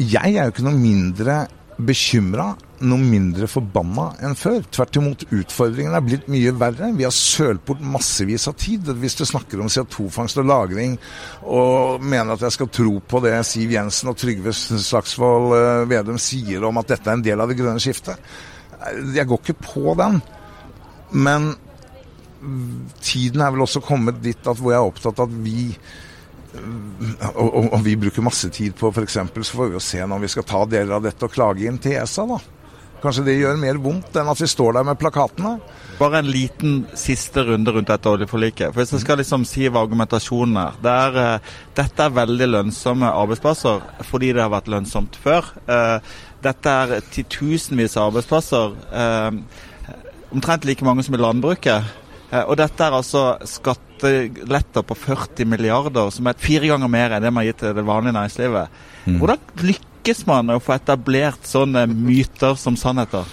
Jeg 0.00 0.34
er 0.34 0.48
jo 0.48 0.54
ikke 0.54 0.66
noe 0.66 0.78
mindre 0.78 1.44
bekymra, 1.74 2.52
noe 2.86 3.02
mindre 3.02 3.48
forbanna 3.50 4.06
enn 4.24 4.36
før. 4.38 4.60
Tvert 4.74 4.98
imot, 5.00 5.24
utfordringene 5.34 5.98
er 5.98 6.06
blitt 6.06 6.28
mye 6.30 6.52
verre. 6.58 6.90
Vi 6.94 7.06
har 7.06 7.14
sølt 7.14 7.64
bort 7.66 7.82
massevis 7.82 8.46
av 8.50 8.56
tid. 8.60 8.90
Hvis 9.00 9.18
du 9.18 9.24
snakker 9.26 9.62
om 9.62 9.70
CO2-fangst 9.72 10.38
og 10.42 10.48
-lagring 10.50 10.96
og 11.42 12.02
mener 12.02 12.34
at 12.34 12.46
jeg 12.46 12.56
skal 12.58 12.68
tro 12.68 13.00
på 13.00 13.20
det 13.24 13.34
Siv 13.46 13.74
Jensen 13.74 14.12
og 14.12 14.16
Trygve 14.16 14.52
Slagsvold 14.52 15.56
eh, 15.58 15.88
Vedum 15.90 16.18
sier 16.18 16.64
om 16.64 16.78
at 16.78 16.88
dette 16.88 17.10
er 17.10 17.18
en 17.18 17.26
del 17.26 17.40
av 17.40 17.48
det 17.48 17.58
grønne 17.58 17.82
skiftet, 17.82 18.18
jeg 19.14 19.26
går 19.26 19.40
ikke 19.40 19.62
på 19.64 19.94
den. 19.98 20.20
Men 21.14 21.54
tiden 23.00 23.44
er 23.44 23.54
vel 23.54 23.64
også 23.64 23.82
kommet 23.84 24.22
dit 24.24 24.50
at 24.50 24.58
hvor 24.60 24.74
jeg 24.74 24.80
er 24.80 24.90
opptatt 24.90 25.22
av 25.22 25.30
at 25.30 25.38
vi 25.44 25.72
og, 26.54 27.48
og, 27.48 27.64
og, 27.72 27.80
vi 27.82 27.96
bruker 27.98 28.22
masse 28.22 28.48
tid 28.54 28.76
på 28.78 28.92
f.eks. 28.92 29.16
så 29.18 29.56
får 29.56 29.70
vi 29.70 29.74
jo 29.74 29.82
se 29.82 30.04
når 30.06 30.20
vi 30.22 30.28
skal 30.30 30.46
ta 30.46 30.60
deler 30.70 30.98
av 30.98 31.06
dette 31.06 31.26
og 31.26 31.32
klage 31.34 31.66
inn 31.66 31.80
til 31.82 31.96
ESA, 31.98 32.26
da. 32.30 32.38
Kanskje 33.04 33.26
det 33.26 33.34
gjør 33.36 33.58
mer 33.60 33.76
vondt 33.84 34.14
enn 34.16 34.30
at 34.32 34.38
vi 34.40 34.46
står 34.48 34.78
der 34.78 34.86
med 34.88 34.96
plakatene. 34.96 35.58
Bare 35.98 36.22
en 36.22 36.30
liten 36.32 36.78
siste 36.96 37.42
runde 37.44 37.74
rundt 37.74 37.90
dette 37.90 38.08
oljeforliket. 38.08 38.70
For 38.70 38.80
Hvis 38.80 38.94
jeg 38.94 39.02
skal 39.02 39.18
liksom 39.20 39.44
si 39.44 39.66
hva 39.68 39.82
argumentasjonen 39.84 40.56
er. 40.62 40.78
Det 40.80 40.94
er 41.02 41.18
uh, 41.18 41.50
Dette 41.76 42.06
er 42.06 42.16
veldig 42.16 42.48
lønnsomme 42.48 43.10
arbeidsplasser 43.12 43.84
fordi 44.08 44.32
det 44.32 44.40
har 44.40 44.54
vært 44.54 44.72
lønnsomt 44.72 45.18
før. 45.20 45.50
Uh, 45.68 45.98
dette 46.46 46.78
er 46.86 47.04
titusenvis 47.12 47.98
av 47.98 48.08
arbeidsplasser. 48.08 48.72
Uh, 48.88 49.92
omtrent 50.32 50.64
like 50.64 50.88
mange 50.88 51.04
som 51.04 51.18
i 51.18 51.20
landbruket. 51.20 51.92
Og 52.42 52.56
dette 52.58 52.82
er 52.86 52.96
altså 52.96 53.24
skatteletter 53.46 54.84
på 54.86 54.96
40 54.98 55.46
milliarder, 55.48 56.10
som 56.14 56.26
er 56.26 56.40
fire 56.40 56.72
ganger 56.72 56.90
mer 56.90 57.14
enn 57.14 57.24
det 57.24 57.32
man 57.32 57.44
har 57.44 57.52
gitt 57.52 57.62
til 57.62 57.76
det 57.76 57.86
vanlige 57.86 58.16
næringslivet. 58.16 58.80
Mm. 59.04 59.18
Hvordan 59.20 59.44
lykkes 59.70 60.24
man 60.28 60.54
å 60.54 60.60
få 60.62 60.74
etablert 60.76 61.46
sånne 61.48 61.86
myter 61.90 62.58
som 62.60 62.78
sannheter? 62.80 63.28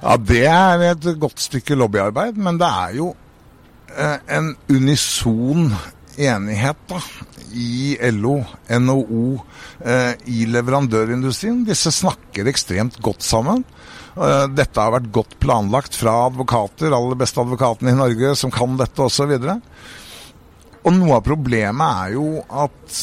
Ja, 0.00 0.16
Det 0.16 0.44
er 0.48 0.84
et 0.90 1.08
godt 1.20 1.40
stykke 1.40 1.76
lobbyarbeid, 1.76 2.36
men 2.36 2.58
det 2.60 2.68
er 2.68 2.94
jo 2.98 3.10
eh, 3.96 4.18
en 4.36 4.54
unison 4.68 5.68
enighet 6.20 6.78
da, 6.88 7.00
i 7.56 7.96
LO, 8.14 8.38
NHO, 8.68 9.24
eh, 9.84 10.14
i 10.30 10.46
leverandørindustrien. 10.50 11.64
Disse 11.68 11.92
snakker 11.94 12.48
ekstremt 12.50 13.00
godt 13.02 13.24
sammen. 13.26 13.64
Eh, 14.18 14.46
dette 14.50 14.82
har 14.82 14.94
vært 14.96 15.10
godt 15.14 15.36
planlagt 15.42 15.94
fra 15.98 16.16
advokater, 16.26 16.90
aller 16.94 17.18
beste 17.18 17.42
advokatene 17.42 17.94
i 17.94 17.98
Norge 17.98 18.34
som 18.38 18.52
kan 18.54 18.74
dette 18.80 19.04
osv. 19.04 19.36
Og, 19.38 19.50
og 20.82 20.96
noe 20.96 21.18
av 21.20 21.26
problemet 21.26 22.04
er 22.06 22.16
jo 22.16 22.40
at 22.48 23.00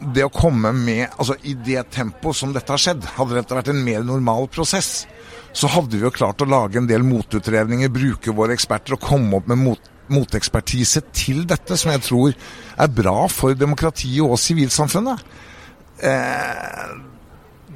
det 0.00 0.24
å 0.24 0.32
komme 0.32 0.70
med 0.72 1.10
Altså 1.20 1.34
i 1.44 1.52
det 1.60 1.82
tempoet 1.92 2.38
som 2.38 2.54
dette 2.54 2.72
har 2.72 2.80
skjedd, 2.80 3.04
hadde 3.18 3.36
dette 3.36 3.56
vært 3.56 3.68
en 3.68 3.82
mer 3.84 4.04
normal 4.06 4.48
prosess, 4.52 5.04
så 5.52 5.68
hadde 5.68 5.98
vi 5.98 6.06
jo 6.06 6.12
klart 6.14 6.40
å 6.40 6.48
lage 6.48 6.80
en 6.80 6.88
del 6.88 7.04
motutredninger, 7.04 7.92
bruke 7.92 8.32
våre 8.36 8.56
eksperter 8.56 8.96
og 8.96 9.04
komme 9.04 9.40
opp 9.40 9.50
med 9.50 9.60
mot, 9.60 9.90
motekspertise 10.10 11.02
til 11.12 11.44
dette, 11.48 11.76
som 11.76 11.92
jeg 11.92 12.04
tror 12.06 12.32
er 12.32 12.92
bra 12.94 13.26
for 13.32 13.56
demokratiet 13.58 14.24
og 14.24 14.40
sivilsamfunnet. 14.40 15.24
Eh, 16.00 16.86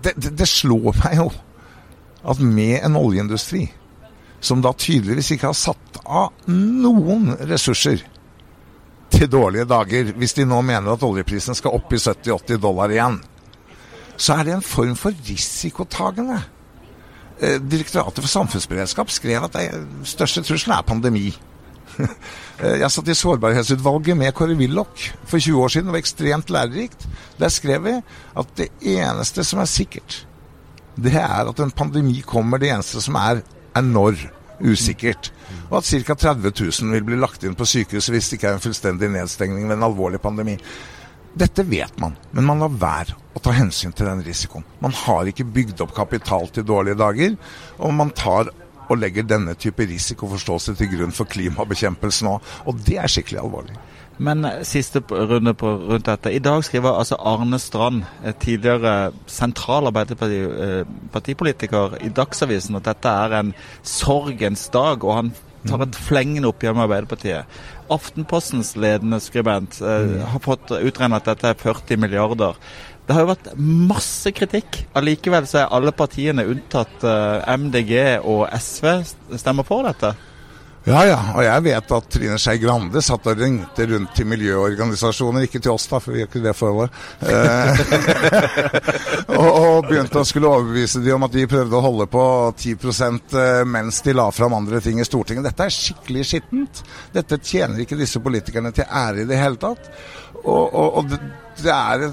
det, 0.05 0.15
det, 0.17 0.33
det 0.39 0.49
slår 0.49 0.95
meg 1.03 1.19
jo 1.21 1.29
at 2.25 2.41
med 2.41 2.79
en 2.83 2.97
oljeindustri 2.97 3.67
som 4.45 4.61
da 4.65 4.75
tydeligvis 4.77 5.33
ikke 5.35 5.49
har 5.51 5.57
satt 5.57 6.01
av 6.05 6.51
noen 6.51 7.33
ressurser 7.49 8.03
til 9.15 9.31
dårlige 9.31 9.69
dager, 9.71 10.11
hvis 10.19 10.35
de 10.37 10.47
nå 10.49 10.59
mener 10.67 10.93
at 10.93 11.07
oljeprisen 11.07 11.57
skal 11.57 11.77
opp 11.77 11.93
i 11.95 12.01
70-80 12.01 12.61
dollar 12.61 12.93
igjen, 12.93 13.21
så 14.17 14.39
er 14.39 14.47
det 14.47 14.57
en 14.57 14.67
form 14.67 14.95
for 14.99 15.17
risikotagende. 15.27 16.41
Eh, 17.41 17.59
Direktoratet 17.63 18.23
for 18.23 18.31
samfunnsberedskap 18.31 19.11
skrev 19.11 19.47
at 19.47 19.57
den 19.57 20.05
største 20.07 20.45
trusselen 20.47 20.79
er 20.79 20.87
pandemi. 20.87 21.29
Eh, 22.55 22.77
jeg 22.79 22.87
satt 22.95 23.09
i 23.11 23.15
sårbarhetsutvalget 23.19 24.15
med 24.15 24.31
Kåre 24.39 24.55
Willoch 24.55 25.09
for 25.27 25.43
20 25.43 25.57
år 25.59 25.73
siden. 25.75 25.89
Det 25.89 25.95
var 25.97 26.03
ekstremt 26.05 26.51
lærerikt. 26.55 27.07
Der 27.41 27.51
skrev 27.51 27.81
vi 27.83 27.95
at 28.39 28.53
det 28.55 28.69
eneste 28.79 29.43
som 29.43 29.59
er 29.59 29.67
sikkert, 29.67 30.21
det 30.97 31.15
er 31.19 31.51
at 31.51 31.61
en 31.61 31.75
pandemi 31.75 32.21
kommer. 32.27 32.61
Det 32.63 32.71
eneste 32.71 33.03
som 33.05 33.19
er, 33.21 33.43
er 33.75 33.87
når. 33.87 34.31
Usikkert. 34.65 35.33
Og 35.67 35.81
at 35.81 35.89
ca. 36.07 36.15
30 36.15 36.53
000 36.55 36.95
vil 36.95 37.07
bli 37.09 37.17
lagt 37.19 37.43
inn 37.45 37.57
på 37.59 37.67
sykehus 37.67 38.07
hvis 38.13 38.29
det 38.31 38.37
ikke 38.39 38.53
er 38.53 38.59
en 38.59 38.63
fullstendig 38.63 39.09
nedstengning 39.11 39.67
ved 39.67 39.77
en 39.77 39.89
alvorlig 39.89 40.21
pandemi. 40.23 40.55
Dette 41.35 41.65
vet 41.67 41.97
man, 41.99 42.15
men 42.31 42.47
man 42.47 42.63
lar 42.63 42.77
være 42.79 43.17
å 43.35 43.43
ta 43.43 43.51
hensyn 43.57 43.93
til 43.93 44.07
den 44.07 44.23
risikoen. 44.23 44.63
Man 44.79 44.95
har 44.95 45.27
ikke 45.27 45.49
bygd 45.57 45.83
opp 45.83 45.97
kapital 45.97 46.47
til 46.55 46.67
dårlige 46.69 47.01
dager, 47.01 47.35
og 47.83 47.97
man 47.99 48.15
tar 48.15 48.53
og 48.85 49.01
legger 49.01 49.27
denne 49.27 49.57
type 49.59 49.87
risikoforståelse 49.89 50.77
til 50.79 50.93
grunn 50.93 51.15
for 51.17 51.27
klimabekjempelse 51.31 52.29
nå. 52.29 52.37
Og 52.71 52.81
det 52.87 53.01
er 53.03 53.11
skikkelig 53.11 53.43
alvorlig. 53.43 53.75
Men 54.19 54.45
eh, 54.45 54.63
siste 54.67 55.01
runde 55.11 55.55
på, 55.55 55.67
rundt 55.89 56.07
dette. 56.07 56.33
I 56.33 56.39
dag 56.43 56.65
skriver 56.65 56.99
altså 56.99 57.17
Arne 57.19 57.59
Strand, 57.59 58.03
tidligere 58.41 59.13
sentral 59.27 59.87
arbeiderpartipolitiker, 59.91 61.97
i 62.05 62.09
Dagsavisen 62.15 62.77
at 62.79 62.85
dette 62.93 63.09
er 63.09 63.31
en 63.41 63.55
sorgens 63.83 64.69
dag. 64.75 65.05
og 65.05 65.17
han 65.17 65.33
tar 65.69 65.85
et 65.85 65.97
flengende 65.97 66.49
oppgjør 66.51 66.77
med 66.77 66.87
Arbeiderpartiet. 66.87 67.61
Aftenpostens 67.93 68.75
ledende 68.81 69.21
skribent 69.23 69.79
eh, 69.81 70.09
mm. 70.09 70.19
har 70.33 70.43
fått 70.45 70.75
utregnet 70.77 71.23
at 71.23 71.33
dette 71.33 71.53
er 71.53 71.61
40 71.61 72.01
milliarder. 72.01 72.59
Det 73.05 73.17
har 73.17 73.25
jo 73.25 73.33
vært 73.35 73.51
masse 73.61 74.33
kritikk. 74.33 74.85
Allikevel 74.97 75.49
så 75.49 75.63
er 75.63 75.75
alle 75.77 75.93
partiene 75.97 76.47
unntatt 76.49 77.05
eh, 77.05 77.57
MDG 77.61 77.95
og 78.21 78.47
SV 78.57 78.95
stemmer 79.41 79.69
for 79.69 79.89
dette. 79.89 80.15
Ja, 80.85 81.01
ja. 81.09 81.17
Og 81.33 81.41
jeg 81.47 81.65
vet 81.65 81.93
at 81.97 82.09
Trine 82.13 82.37
Skei 82.41 82.59
Grande 82.61 83.01
satt 83.05 83.25
og 83.31 83.39
ringte 83.41 83.87
rundt 83.89 84.11
til 84.17 84.29
miljøorganisasjoner, 84.29 85.47
ikke 85.47 85.63
til 85.65 85.73
oss 85.73 85.87
da, 85.89 86.01
for 86.03 86.13
vi 86.13 86.21
gjør 86.21 86.29
ikke 86.29 86.43
det 86.45 86.53
for 86.59 86.77
vår. 86.77 86.91
Eh, 87.25 87.81
og, 89.41 89.49
og, 89.49 89.79
begynte 89.89 90.21
å 90.21 90.27
skulle 90.29 90.51
overbevise 90.51 91.01
de 91.05 91.15
om 91.17 91.25
at 91.25 91.33
de 91.33 91.47
prøvde 91.49 91.79
å 91.79 91.85
holde 91.87 92.09
på 92.13 92.27
10 92.61 92.77
eh, 92.77 93.63
mens 93.65 94.03
de 94.05 94.17
la 94.17 94.29
fram 94.37 94.59
andre 94.59 94.83
ting 94.85 95.01
i 95.01 95.09
Stortinget. 95.09 95.49
Dette 95.49 95.71
er 95.71 95.79
skikkelig 95.79 96.29
skittent. 96.29 96.85
Dette 97.17 97.41
tjener 97.41 97.81
ikke 97.81 97.99
disse 98.01 98.21
politikerne 98.21 98.75
til 98.77 98.85
ære 98.85 99.25
i 99.25 99.29
det 99.31 99.41
hele 99.41 99.61
tatt. 99.65 99.89
Og, 100.45 100.69
og, 100.69 101.01
og 101.01 101.09
det, 101.15 101.73
er 101.73 102.11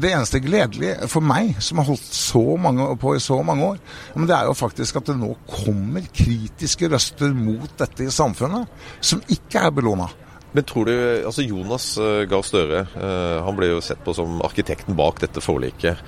det 0.00 0.10
eneste 0.10 0.40
gledelige 0.42 1.08
for 1.10 1.24
meg, 1.24 1.54
som 1.62 1.80
har 1.80 1.88
holdt 1.88 2.16
så 2.16 2.42
mange 2.60 2.88
på 3.00 3.14
i 3.16 3.22
så 3.22 3.38
mange 3.46 3.70
år, 3.74 3.78
det 4.24 4.36
er 4.36 4.50
jo 4.50 4.58
faktisk 4.58 5.00
at 5.00 5.12
det 5.12 5.16
nå 5.20 5.32
kommer 5.50 6.04
kritiske 6.14 6.90
røster 6.92 7.34
mot 7.36 7.70
dette 7.78 8.06
i 8.06 8.12
samfunnet, 8.12 8.70
som 9.00 9.22
ikke 9.32 9.66
er 9.66 9.74
belåna. 9.74 10.10
Men 10.54 10.62
tror 10.70 10.86
du, 10.86 10.94
altså 11.26 11.42
Jonas 11.42 11.86
uh, 11.98 12.22
Gahr 12.30 12.44
Støre 12.46 12.84
uh, 12.92 13.40
han 13.42 13.56
ble 13.58 13.72
jo 13.72 13.80
sett 13.82 14.04
på 14.06 14.12
som 14.14 14.38
arkitekten 14.46 14.94
bak 14.94 15.18
dette 15.24 15.42
forliket. 15.42 15.98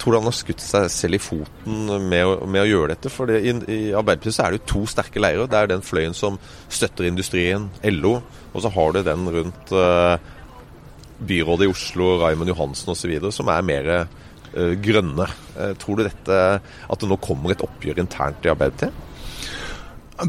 Tror 0.00 0.14
du 0.14 0.16
han 0.16 0.26
har 0.26 0.34
skutt 0.34 0.62
seg 0.64 0.86
selv 0.90 1.18
i 1.18 1.20
foten 1.20 1.90
med 2.08 2.24
å, 2.24 2.46
med 2.48 2.62
å 2.62 2.66
gjøre 2.66 2.94
dette? 2.94 3.10
For 3.12 3.30
i, 3.30 3.52
i 3.52 3.78
Arbeiderpartiet 3.92 4.34
så 4.34 4.46
er 4.46 4.54
det 4.54 4.62
jo 4.62 4.70
to 4.72 4.82
sterke 4.90 5.20
leirer. 5.20 5.46
Det 5.46 5.60
er 5.60 5.70
den 5.70 5.84
fløyen 5.84 6.16
som 6.16 6.40
støtter 6.72 7.06
industrien, 7.06 7.68
LO, 7.92 8.16
og 8.50 8.64
så 8.64 8.72
har 8.72 8.96
du 8.96 9.02
den 9.04 9.28
rundt 9.36 9.74
byrådet 11.18 11.68
i 11.68 11.72
Oslo, 11.72 12.14
Raymond 12.22 12.50
Johansen 12.50 12.92
osv., 12.94 13.14
som 13.34 13.50
er 13.52 13.66
mer 13.66 13.90
uh, 13.94 14.74
grønne. 14.82 15.28
Uh, 15.54 15.72
tror 15.80 15.98
du 15.98 16.06
dette, 16.06 16.40
at 16.60 17.00
det 17.02 17.10
nå 17.10 17.18
kommer 17.22 17.54
et 17.54 17.64
oppgjør 17.64 18.02
internt 18.02 18.46
i 18.46 18.52
Arbeiderpartiet? 18.52 19.10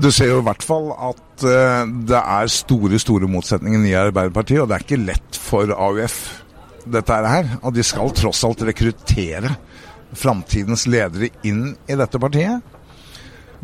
Du 0.01 0.09
ser 0.09 0.31
jo 0.31 0.39
i 0.41 0.45
hvert 0.47 0.65
fall 0.65 0.89
at 0.93 1.45
uh, 1.45 1.83
det 2.09 2.21
er 2.21 2.53
store 2.53 2.99
store 3.01 3.29
motsetninger 3.29 3.85
i 3.89 3.97
Arbeiderpartiet, 3.99 4.63
og 4.63 4.69
det 4.69 4.79
er 4.79 4.87
ikke 4.87 5.03
lett 5.03 5.39
for 5.39 5.73
AUF 5.73 6.19
dette 6.85 7.19
her. 7.25 7.57
Og 7.63 7.73
de 7.75 7.85
skal 7.85 8.13
tross 8.17 8.43
alt 8.47 8.63
rekruttere 8.65 9.55
framtidens 10.15 10.85
ledere 10.87 11.31
inn 11.47 11.73
i 11.89 11.97
dette 11.97 12.21
partiet. 12.21 12.63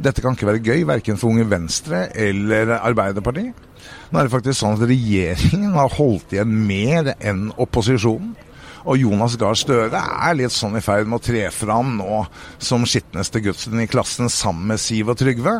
Dette 0.01 0.23
kan 0.23 0.33
ikke 0.35 0.49
være 0.49 0.63
gøy, 0.65 0.85
verken 0.89 1.19
for 1.19 1.29
Unge 1.29 1.45
Venstre 1.49 2.07
eller 2.17 2.73
Arbeiderpartiet. 2.79 3.67
Nå 4.11 4.19
er 4.19 4.27
det 4.27 4.33
faktisk 4.33 4.59
sånn 4.59 4.77
at 4.77 4.87
regjeringen 4.89 5.75
har 5.77 5.93
holdt 5.93 6.33
igjen 6.35 6.55
mer 6.67 7.13
enn 7.19 7.49
opposisjonen. 7.61 8.33
Og 8.81 8.97
Jonas 8.97 9.35
Gahr 9.37 9.57
Støre 9.57 9.99
er 10.01 10.37
litt 10.39 10.53
sånn 10.55 10.79
i 10.79 10.81
ferd 10.81 11.05
med 11.05 11.19
å 11.19 11.25
tre 11.25 11.43
fram 11.53 11.99
nå 11.99 12.23
som 12.57 12.87
skitneste 12.89 13.43
gudsen 13.45 13.83
i 13.83 13.89
klassen 13.89 14.31
sammen 14.33 14.73
med 14.73 14.81
Siv 14.81 15.11
og 15.13 15.19
Trygve. 15.21 15.59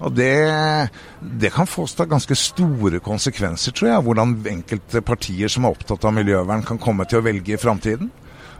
Og 0.00 0.14
det, 0.16 0.88
det 1.20 1.50
kan 1.52 1.68
få 1.68 1.84
ganske 2.08 2.36
store 2.38 3.02
konsekvenser, 3.04 3.74
tror 3.76 3.90
jeg, 3.90 4.04
hvordan 4.06 4.38
enkelte 4.48 5.02
partier 5.04 5.52
som 5.52 5.66
er 5.66 5.74
opptatt 5.74 6.06
av 6.08 6.14
miljøvern, 6.16 6.64
kan 6.64 6.80
komme 6.80 7.04
til 7.08 7.20
å 7.20 7.26
velge 7.26 7.56
i 7.56 7.60
framtiden. 7.60 8.08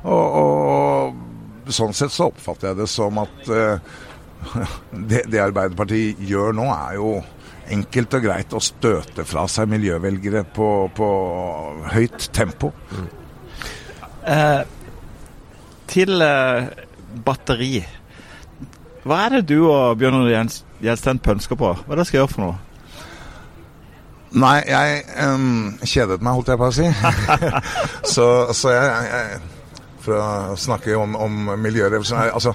Og, 0.02 0.36
og, 0.42 1.70
sånn 1.70 1.94
sett 1.94 2.12
så 2.12 2.28
oppfatter 2.28 2.72
jeg 2.72 2.80
det 2.80 2.88
som 2.90 3.20
at 3.22 3.48
uh, 3.48 3.98
det, 5.10 5.24
det 5.30 5.42
Arbeiderpartiet 5.42 6.20
gjør 6.30 6.56
nå, 6.56 6.66
er 6.74 6.98
jo 6.98 7.14
enkelt 7.70 8.16
og 8.18 8.24
greit 8.24 8.54
å 8.56 8.62
støte 8.62 9.24
fra 9.28 9.46
seg 9.50 9.70
miljøvelgere 9.70 10.42
på, 10.54 10.68
på 10.94 11.08
høyt 11.92 12.30
tempo. 12.34 12.72
Mm. 12.90 13.08
Eh, 14.30 14.62
til 15.90 16.24
eh, 16.24 16.70
batteri. 17.26 17.78
Hva 19.04 19.22
er 19.26 19.38
det 19.38 19.46
du 19.52 19.62
og 19.70 20.00
Bjørn 20.00 20.50
Gjelsten 20.80 21.22
pønsker 21.22 21.58
på? 21.60 21.72
Hva 21.84 21.94
er 21.94 22.02
det 22.02 22.08
skal 22.08 22.22
gjøre 22.22 22.32
for 22.34 22.46
noe? 22.46 22.58
Nei, 24.30 24.60
jeg 24.68 25.00
um, 25.26 25.72
kjedet 25.82 26.20
meg, 26.22 26.36
holdt 26.36 26.52
jeg 26.52 26.60
på 26.60 26.68
å 26.68 26.74
si. 26.74 26.84
så, 28.14 28.26
så 28.54 28.74
jeg, 28.76 29.08
jeg, 29.10 29.40
For 30.04 30.16
å 30.16 30.58
snakke 30.60 30.94
om, 30.96 31.16
om 31.18 31.50
miljørevolusjon 31.58 32.30
Altså, 32.30 32.54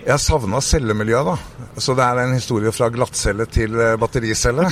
jeg 0.00 0.20
savna 0.22 0.60
cellemiljøet, 0.64 1.28
da. 1.28 1.70
Så 1.80 1.94
det 1.96 2.04
er 2.04 2.22
en 2.22 2.34
historie 2.36 2.72
fra 2.74 2.90
glattcelle 2.92 3.46
til 3.50 3.76
eh, 3.78 3.96
battericelle. 4.00 4.66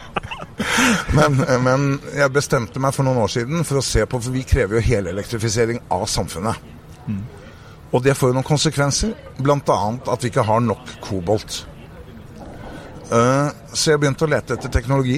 men, 1.16 1.40
men, 1.64 1.88
jeg 2.16 2.34
bestemte 2.34 2.82
meg 2.82 2.94
for 2.96 3.06
noen 3.06 3.22
år 3.24 3.32
siden 3.32 3.66
for 3.66 3.80
å 3.80 3.84
se 3.84 4.04
på 4.06 4.20
For 4.20 4.34
vi 4.34 4.44
krever 4.48 4.78
jo 4.78 4.86
helelektrifisering 4.90 5.82
av 5.94 6.06
samfunnet. 6.10 6.70
Mm. 7.06 7.22
Og 7.90 8.04
det 8.04 8.14
får 8.18 8.30
jo 8.30 8.38
noen 8.38 8.46
konsekvenser, 8.46 9.14
bl.a. 9.40 9.80
at 10.14 10.22
vi 10.22 10.30
ikke 10.30 10.46
har 10.46 10.62
nok 10.62 10.94
kobolt. 11.02 11.64
Uh, 13.10 13.50
så 13.74 13.92
jeg 13.92 14.02
begynte 14.02 14.22
å 14.22 14.30
lete 14.30 14.54
etter 14.54 14.70
teknologi 14.70 15.16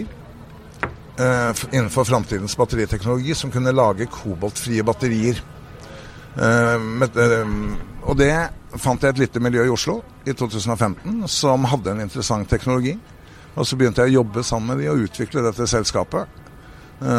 uh, 1.20 1.52
innenfor 1.68 2.06
framtidens 2.08 2.56
batteriteknologi 2.56 3.36
som 3.36 3.52
kunne 3.52 3.74
lage 3.76 4.08
koboltfrie 4.08 4.84
batterier. 4.88 5.42
Uh, 6.32 6.80
med, 6.80 7.20
og 8.08 8.16
det 8.16 8.32
fant 8.80 9.02
jeg 9.02 9.14
et 9.14 9.24
lite 9.24 9.42
miljø 9.42 9.66
i 9.66 9.72
Oslo 9.72 9.98
i 10.24 10.34
2015 10.36 11.26
som 11.30 11.66
hadde 11.68 11.92
en 11.92 12.04
interessant 12.04 12.48
teknologi. 12.48 12.94
Og 13.52 13.68
så 13.68 13.76
begynte 13.76 14.04
jeg 14.04 14.14
å 14.14 14.20
jobbe 14.22 14.44
sammen 14.46 14.72
med 14.72 14.82
de 14.82 14.90
og 14.92 15.04
utvikle 15.08 15.44
dette 15.44 15.66
selskapet. 15.68 16.40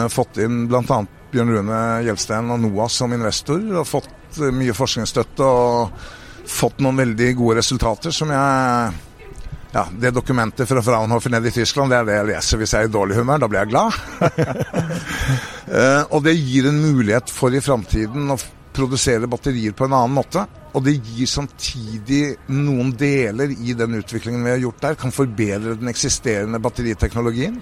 fått 0.09 0.37
inn 0.39 0.65
bl.a. 0.71 0.99
Bjørn 1.33 1.49
Rune 1.51 1.79
Gjelsten 2.05 2.51
og 2.53 2.61
NOAS 2.61 2.99
som 3.01 3.13
investor, 3.13 3.61
og 3.81 3.87
fått 3.89 4.37
mye 4.53 4.73
forskningsstøtte 4.73 5.45
og 5.45 6.05
fått 6.49 6.79
noen 6.83 7.01
veldig 7.03 7.33
gode 7.39 7.57
resultater 7.61 8.13
som 8.13 8.31
jeg 8.33 8.93
ja, 9.73 9.87
Det 9.89 10.11
dokumentet 10.13 10.69
fra 10.69 10.81
Fraunhofer 10.85 11.33
nede 11.33 11.49
i 11.49 11.51
Tyskland, 11.51 11.89
det 11.89 11.97
er 11.97 12.05
det 12.05 12.17
jeg 12.19 12.29
leser 12.29 12.59
hvis 12.61 12.73
jeg 12.75 12.85
er 12.85 12.89
i 12.89 12.93
dårlig 12.93 13.15
humør. 13.17 13.39
Da 13.41 13.47
blir 13.49 13.63
jeg 13.63 13.71
glad. 13.71 13.95
uh, 15.65 16.03
og 16.13 16.19
det 16.27 16.35
gir 16.37 16.67
en 16.69 16.77
mulighet 16.77 17.33
for 17.33 17.49
i 17.57 17.61
framtiden 17.63 18.29
å 18.29 18.37
produsere 18.73 19.29
batterier 19.29 19.73
på 19.73 19.87
en 19.87 19.95
annen 19.97 20.13
måte. 20.13 20.45
Og 20.73 20.81
det 20.87 20.95
gir 21.05 21.29
samtidig 21.29 22.23
noen 22.49 22.91
deler 22.97 23.53
i 23.53 23.75
den 23.77 23.99
utviklingen 23.99 24.43
vi 24.45 24.55
har 24.55 24.61
gjort 24.63 24.81
der, 24.81 24.97
kan 24.97 25.13
forbedre 25.13 25.77
den 25.77 25.91
eksisterende 25.91 26.61
batteriteknologien. 26.63 27.59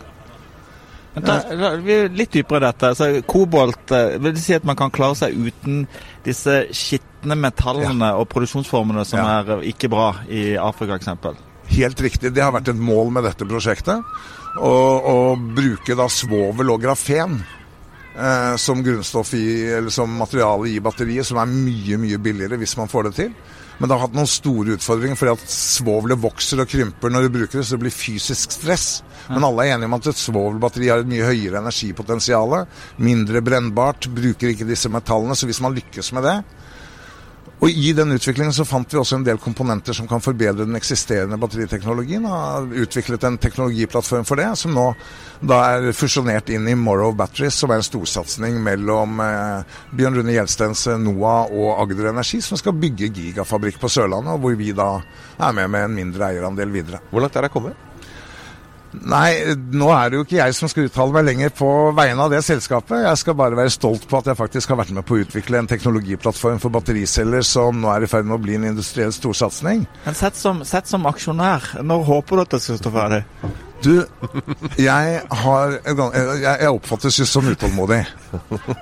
Da, 1.11 1.41
vi 1.83 1.91
er 1.91 2.13
litt 2.15 2.31
dypere 2.31 2.61
i 2.61 2.67
dette. 2.69 2.93
Så 2.95 3.09
kobolt 3.27 3.91
eh, 3.91 4.15
vil 4.15 4.31
det 4.31 4.43
si 4.43 4.55
at 4.55 4.67
man 4.67 4.79
kan 4.79 4.93
klare 4.95 5.17
seg 5.19 5.35
uten 5.35 5.83
disse 6.23 6.61
skitne 6.71 7.35
metallene 7.35 8.13
ja. 8.13 8.19
og 8.19 8.29
produksjonsformene 8.31 9.03
som 9.07 9.19
ja. 9.19 9.41
er 9.41 9.65
ikke 9.73 9.91
bra 9.91 10.13
i 10.31 10.53
Afrika 10.55 10.95
eksempel? 10.95 11.35
Helt 11.71 11.99
riktig. 12.03 12.31
Det 12.31 12.43
har 12.43 12.55
vært 12.55 12.71
et 12.71 12.79
mål 12.79 13.11
med 13.17 13.27
dette 13.27 13.47
prosjektet. 13.47 14.07
Å 14.55 15.35
bruke 15.35 15.95
da 15.99 16.07
svovel 16.11 16.71
og 16.73 16.81
grafen 16.83 17.41
eh, 18.17 18.55
som 18.61 18.83
grunnstoff 18.83 19.33
i, 19.37 19.47
eller 19.77 19.93
som 19.93 20.13
materiale 20.17 20.69
i 20.69 20.79
batteriet, 20.83 21.27
som 21.27 21.39
er 21.41 21.51
mye, 21.51 21.99
mye 22.01 22.21
billigere 22.21 22.59
hvis 22.61 22.77
man 22.79 22.91
får 22.91 23.09
det 23.09 23.17
til. 23.19 23.33
Men 23.81 23.89
det 23.89 23.95
har 23.95 24.03
hatt 24.05 24.13
noen 24.13 24.29
store 24.29 24.75
utfordringer 24.75 25.17
fordi 25.17 25.31
at 25.33 25.53
svovelet 25.53 26.19
vokser 26.21 26.59
og 26.61 26.69
krymper 26.69 27.09
når 27.09 27.25
du 27.25 27.33
bruker 27.33 27.57
det, 27.57 27.63
så 27.65 27.77
det 27.79 27.85
blir 27.87 27.95
fysisk 27.95 28.53
stress. 28.53 28.87
Men 29.31 29.47
alle 29.47 29.65
er 29.65 29.73
enige 29.73 29.89
om 29.89 29.95
at 29.97 30.09
et 30.11 30.21
svovelbatteri 30.21 30.91
har 30.91 31.01
et 31.01 31.09
mye 31.09 31.25
høyere 31.25 31.63
energipotensial, 31.63 32.59
mindre 33.01 33.41
brennbart, 33.41 34.05
bruker 34.13 34.53
ikke 34.53 34.69
disse 34.69 34.91
metallene. 34.93 35.33
Så 35.33 35.49
hvis 35.49 35.63
man 35.65 35.73
lykkes 35.73 36.11
med 36.13 36.27
det, 36.29 36.35
og 37.61 37.69
I 37.69 37.91
den 37.93 38.09
utviklingen 38.15 38.53
så 38.57 38.65
fant 38.65 38.89
vi 38.89 38.97
også 38.97 39.19
en 39.19 39.25
del 39.25 39.37
komponenter 39.37 39.93
som 39.93 40.07
kan 40.09 40.21
forbedre 40.23 40.65
den 40.65 40.77
eksisterende 40.77 41.37
batteriteknologien. 41.37 42.25
og 42.25 42.31
har 42.33 42.71
utviklet 42.85 43.23
en 43.23 43.37
teknologiplattform 43.37 44.25
for 44.25 44.41
det, 44.41 44.47
som 44.57 44.73
nå 44.73 44.87
da 45.45 45.59
er 45.75 45.93
fusjonert 45.93 46.49
inn 46.49 46.65
i 46.67 46.73
Morrow 46.75 47.13
Batteries, 47.13 47.53
som 47.53 47.69
er 47.69 47.81
en 47.81 47.85
storsatsing 47.85 48.57
mellom 48.65 49.21
eh, 49.21 49.77
Bjørn 49.93 50.17
Rune 50.17 50.33
Gjelstens 50.33 50.87
NOA 50.89 50.97
NOAH 51.05 51.53
og 51.53 51.83
Agder 51.83 52.09
Energi, 52.09 52.41
som 52.41 52.57
skal 52.57 52.73
bygge 52.81 53.13
gigafabrikk 53.13 53.77
på 53.81 53.93
Sørlandet, 53.93 54.33
og 54.33 54.41
hvor 54.41 54.57
vi 54.57 54.73
da 54.73 54.95
er 55.37 55.53
med 55.53 55.69
med 55.69 55.85
en 55.85 55.95
mindre 56.01 56.31
eierandel 56.31 56.73
videre. 56.73 57.05
Hvor 57.11 57.21
langt 57.21 57.37
er 57.37 57.45
det 57.45 57.53
kommet? 57.53 57.90
Nei, 58.91 59.55
nå 59.71 59.87
er 59.95 60.11
det 60.11 60.17
jo 60.17 60.25
ikke 60.25 60.37
jeg 60.37 60.55
som 60.57 60.69
skal 60.71 60.89
uttale 60.89 61.15
meg 61.15 61.23
lenger 61.29 61.53
på 61.55 61.67
vegne 61.95 62.25
av 62.25 62.33
det 62.33 62.41
selskapet. 62.43 63.05
Jeg 63.05 63.19
skal 63.21 63.37
bare 63.39 63.55
være 63.55 63.71
stolt 63.71 64.03
på 64.09 64.19
at 64.19 64.27
jeg 64.27 64.39
faktisk 64.39 64.73
har 64.73 64.81
vært 64.81 64.91
med 64.97 65.05
på 65.07 65.15
å 65.15 65.21
utvikle 65.23 65.61
en 65.61 65.69
teknologiplattform 65.71 66.59
for 66.59 66.75
battericeller 66.75 67.45
som 67.47 67.79
nå 67.79 67.91
er 67.93 68.05
i 68.05 68.11
ferd 68.11 68.27
med 68.27 68.35
å 68.35 68.41
bli 68.43 68.57
en 68.59 68.67
industriell 68.73 69.13
storsatsing. 69.15 69.85
Men 70.05 70.17
sett 70.17 70.39
som, 70.39 70.63
sett 70.67 70.91
som 70.91 71.07
aksjonær, 71.07 71.77
når 71.87 72.07
håper 72.09 72.41
du 72.41 72.43
at 72.43 72.55
det 72.57 72.63
skal 72.65 72.81
stå 72.81 72.93
ferdig? 72.97 73.21
Du, 73.81 73.95
jeg 74.77 75.21
har 75.25 75.71
Jeg, 75.81 76.41
jeg 76.43 76.69
oppfattes 76.69 77.15
jo 77.17 77.25
som 77.25 77.47
utålmodig. 77.49 78.03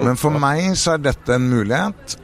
Men 0.01 0.17
for 0.19 0.35
meg 0.41 0.73
så 0.79 0.97
er 0.97 1.05
dette 1.05 1.37
en 1.37 1.47
mulighet 1.53 2.17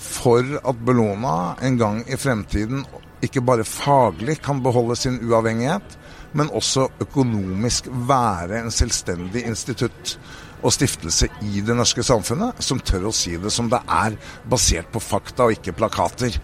for 0.00 0.44
at 0.60 0.82
Bellona 0.84 1.54
en 1.64 1.78
gang 1.80 2.02
i 2.08 2.18
fremtiden 2.20 2.84
ikke 3.24 3.42
bare 3.44 3.66
faglig 3.68 4.38
kan 4.40 4.62
beholde 4.64 4.96
sin 4.96 5.18
uavhengighet, 5.20 5.96
men 6.36 6.52
også 6.54 6.86
økonomisk 7.02 7.88
være 8.08 8.60
en 8.60 8.70
selvstendig 8.74 9.44
institutt 9.48 10.16
og 10.60 10.74
stiftelse 10.74 11.30
i 11.48 11.62
det 11.64 11.74
norske 11.76 12.04
samfunnet, 12.04 12.60
som 12.62 12.80
tør 12.84 13.08
å 13.08 13.16
si 13.16 13.36
det 13.40 13.52
som 13.54 13.70
det 13.72 13.80
er, 13.88 14.16
basert 14.48 14.90
på 14.92 15.02
fakta 15.02 15.48
og 15.48 15.56
ikke 15.56 15.76
plakater. 15.76 16.36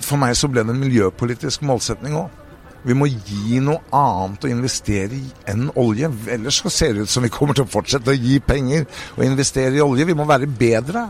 For 0.00 0.20
meg 0.20 0.36
så 0.38 0.48
ble 0.50 0.64
det 0.64 0.74
en 0.74 0.82
miljøpolitisk 0.82 1.66
målsetning 1.68 2.16
òg. 2.18 2.44
Vi 2.86 2.94
må 2.94 3.08
gi 3.10 3.58
noe 3.60 3.82
annet 3.92 4.46
å 4.46 4.50
investere 4.52 5.16
i 5.18 5.24
enn 5.50 5.66
olje. 5.76 6.08
Ellers 6.30 6.60
så 6.62 6.70
ser 6.72 6.94
det 6.94 7.04
ut 7.04 7.12
som 7.12 7.26
vi 7.26 7.32
kommer 7.34 7.56
til 7.56 7.66
å 7.66 7.70
fortsette 7.70 8.14
å 8.14 8.16
gi 8.16 8.38
penger 8.40 8.86
og 9.16 9.24
investere 9.26 9.74
i 9.76 9.82
olje. 9.84 10.06
Vi 10.08 10.16
må 10.16 10.24
være 10.28 10.48
bedre. 10.48 11.08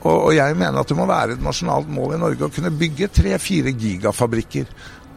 Og, 0.00 0.32
jeg 0.34 0.56
mener 0.58 0.80
at 0.80 0.88
det 0.90 0.96
må 0.98 1.06
være 1.08 1.36
et 1.36 1.44
nasjonalt 1.44 1.88
mål 1.92 2.16
i 2.16 2.20
Norge 2.20 2.48
å 2.48 2.52
kunne 2.52 2.72
bygge 2.74 3.10
tre-fire 3.14 3.72
gigafabrikker 3.76 4.68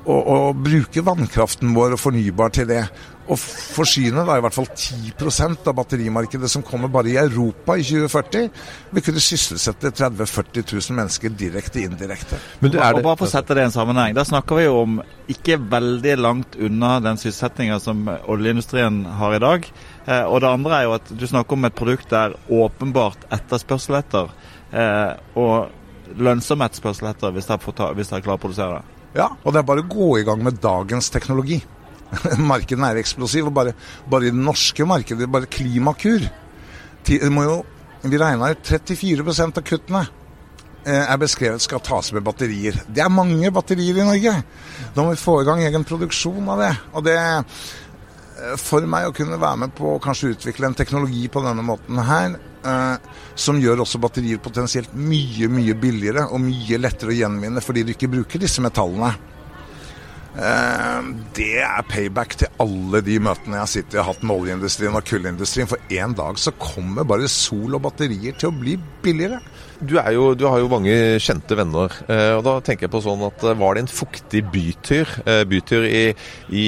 og, 0.06 0.20
og, 0.20 0.60
bruke 0.64 1.04
vannkraften 1.06 1.74
vår 1.76 1.96
og 1.96 2.02
fornybar 2.02 2.54
til 2.56 2.70
det. 2.70 2.84
Og 3.30 3.38
forsyne 3.38 4.24
da 4.26 4.40
i 4.40 4.42
hvert 4.42 4.56
fall 4.56 4.66
10% 4.72 5.68
av 5.70 5.76
batterimarkedet 5.78 6.50
som 6.50 6.64
kommer 6.66 6.90
bare 6.90 7.12
i 7.12 7.18
Europa 7.22 7.76
i 7.78 7.84
2040, 7.86 8.48
vil 8.96 9.06
kunne 9.06 9.22
sysselsette 9.22 9.92
30 9.92 10.24
000-40 10.24 10.66
000 10.66 10.98
mennesker 10.98 11.36
direkte 11.38 11.84
indirekte. 11.86 12.40
Men 12.64 12.74
det, 12.74 12.82
og 12.82 13.04
bare 13.06 13.20
for 13.20 13.28
å 13.28 13.32
sette 13.36 13.54
det 13.54 13.68
i 13.68 13.70
en 13.70 13.76
sammenheng, 13.76 14.18
da 14.18 14.26
snakker 14.26 14.58
vi 14.58 14.66
jo 14.66 14.82
om 14.82 15.00
ikke 15.30 15.60
veldig 15.62 16.18
langt 16.18 16.58
unna 16.58 16.96
den 17.06 17.22
sysselsettinga 17.22 17.78
som 17.84 18.08
oljeindustrien 18.10 19.04
har 19.20 19.38
i 19.38 19.44
dag. 19.46 19.72
Eh, 20.08 20.24
og 20.24 20.42
det 20.42 20.54
andre 20.56 20.80
er 20.80 20.88
jo 20.88 20.98
at 20.98 21.12
du 21.14 21.28
snakker 21.30 21.60
om 21.60 21.70
et 21.70 21.78
produkt 21.78 22.10
der 22.10 22.34
åpenbart 22.50 23.30
etterspørsel 23.36 24.00
etter, 24.02 24.34
eh, 24.74 25.12
og 25.38 26.18
lønnsom 26.18 26.66
etterspørsel 26.66 27.12
etter, 27.12 27.36
hvis 27.36 27.52
dere 27.52 27.62
klarer 27.62 28.40
å 28.40 28.42
produsere 28.42 28.80
det. 28.80 28.99
Ja, 29.16 29.32
og 29.44 29.54
det 29.54 29.62
er 29.62 29.68
bare 29.68 29.84
å 29.84 29.90
gå 29.90 30.12
i 30.20 30.26
gang 30.28 30.44
med 30.46 30.60
dagens 30.62 31.10
teknologi. 31.14 31.60
Markedene 32.52 32.92
er 32.92 33.02
eksplosive. 33.02 33.50
og 33.50 33.56
bare, 33.56 33.74
bare, 34.10 34.30
i 34.30 34.34
det 34.34 34.46
norske 34.46 34.86
markedet, 34.86 35.30
bare 35.30 35.50
Klimakur 35.50 36.30
det 37.10 37.30
må 37.34 37.44
jo, 37.46 37.60
Vi 38.02 38.18
regna 38.18 38.52
ut 38.54 38.64
34% 38.64 39.58
av 39.60 39.64
kuttene 39.66 40.02
eh, 40.88 41.04
er 41.04 41.18
beskrevet 41.20 41.64
skal 41.64 41.82
tas 41.84 42.14
med 42.16 42.24
batterier. 42.24 42.78
Det 42.88 43.02
er 43.04 43.12
mange 43.12 43.50
batterier 43.52 43.98
i 44.00 44.06
Norge. 44.08 44.36
Da 44.96 45.04
må 45.04 45.12
vi 45.12 45.20
få 45.20 45.42
i 45.42 45.48
gang 45.48 45.64
egen 45.66 45.84
produksjon 45.84 46.48
av 46.54 46.64
det. 46.64 46.70
Og 46.94 47.04
det 47.04 47.18
eh, 47.20 48.54
For 48.62 48.88
meg 48.88 49.10
å 49.10 49.16
kunne 49.16 49.42
være 49.42 49.66
med 49.66 49.76
på 49.76 49.98
å 49.98 50.00
kanskje 50.04 50.32
utvikle 50.36 50.70
en 50.70 50.78
teknologi 50.80 51.26
på 51.28 51.44
denne 51.44 51.66
måten 51.66 52.00
her, 52.08 52.38
som 53.40 53.60
gjør 53.62 53.86
også 53.86 54.02
batterier 54.04 54.42
potensielt 54.44 54.92
mye, 54.94 55.48
mye 55.52 55.76
billigere 55.80 56.26
og 56.28 56.42
mye 56.44 56.80
lettere 56.82 57.14
å 57.14 57.18
gjenvinne 57.18 57.64
fordi 57.64 57.86
du 57.88 57.94
ikke 57.94 58.12
bruker 58.12 58.42
disse 58.42 58.64
metallene. 58.64 59.14
Eh, 60.38 61.08
det 61.34 61.56
er 61.66 61.86
payback 61.90 62.36
til 62.38 62.52
alle 62.62 63.02
de 63.06 63.18
møtene 63.24 63.58
jeg 63.58 63.64
har 63.64 63.72
sittet 63.72 63.96
i 63.98 64.02
og 64.02 64.12
hatt 64.12 64.22
med 64.22 64.44
oljeindustrien 64.44 64.98
og 64.98 65.08
kullindustrien. 65.08 65.70
For 65.70 65.96
en 66.02 66.14
dag 66.18 66.38
så 66.42 66.54
kommer 66.60 67.08
bare 67.08 67.30
sol 67.32 67.74
og 67.78 67.84
batterier 67.88 68.38
til 68.38 68.52
å 68.52 68.60
bli 68.60 68.78
billigere. 69.04 69.42
Du, 69.80 69.96
jo, 69.96 70.34
du, 70.36 70.44
har 70.44 70.60
jo 70.60 70.70
mange 70.70 70.94
kjente 71.24 71.56
venner. 71.56 71.94
Eh, 72.12 72.34
og 72.38 72.44
da 72.46 72.58
tenker 72.62 72.86
jeg 72.86 72.94
på 72.94 73.02
sånn 73.06 73.24
at 73.24 73.46
eh, 73.48 73.56
Var 73.60 73.76
det 73.76 73.84
en 73.86 73.92
fuktig 73.92 74.42
bytur 74.52 75.14
bytur 75.50 75.86
i, 75.88 76.12
i 76.52 76.66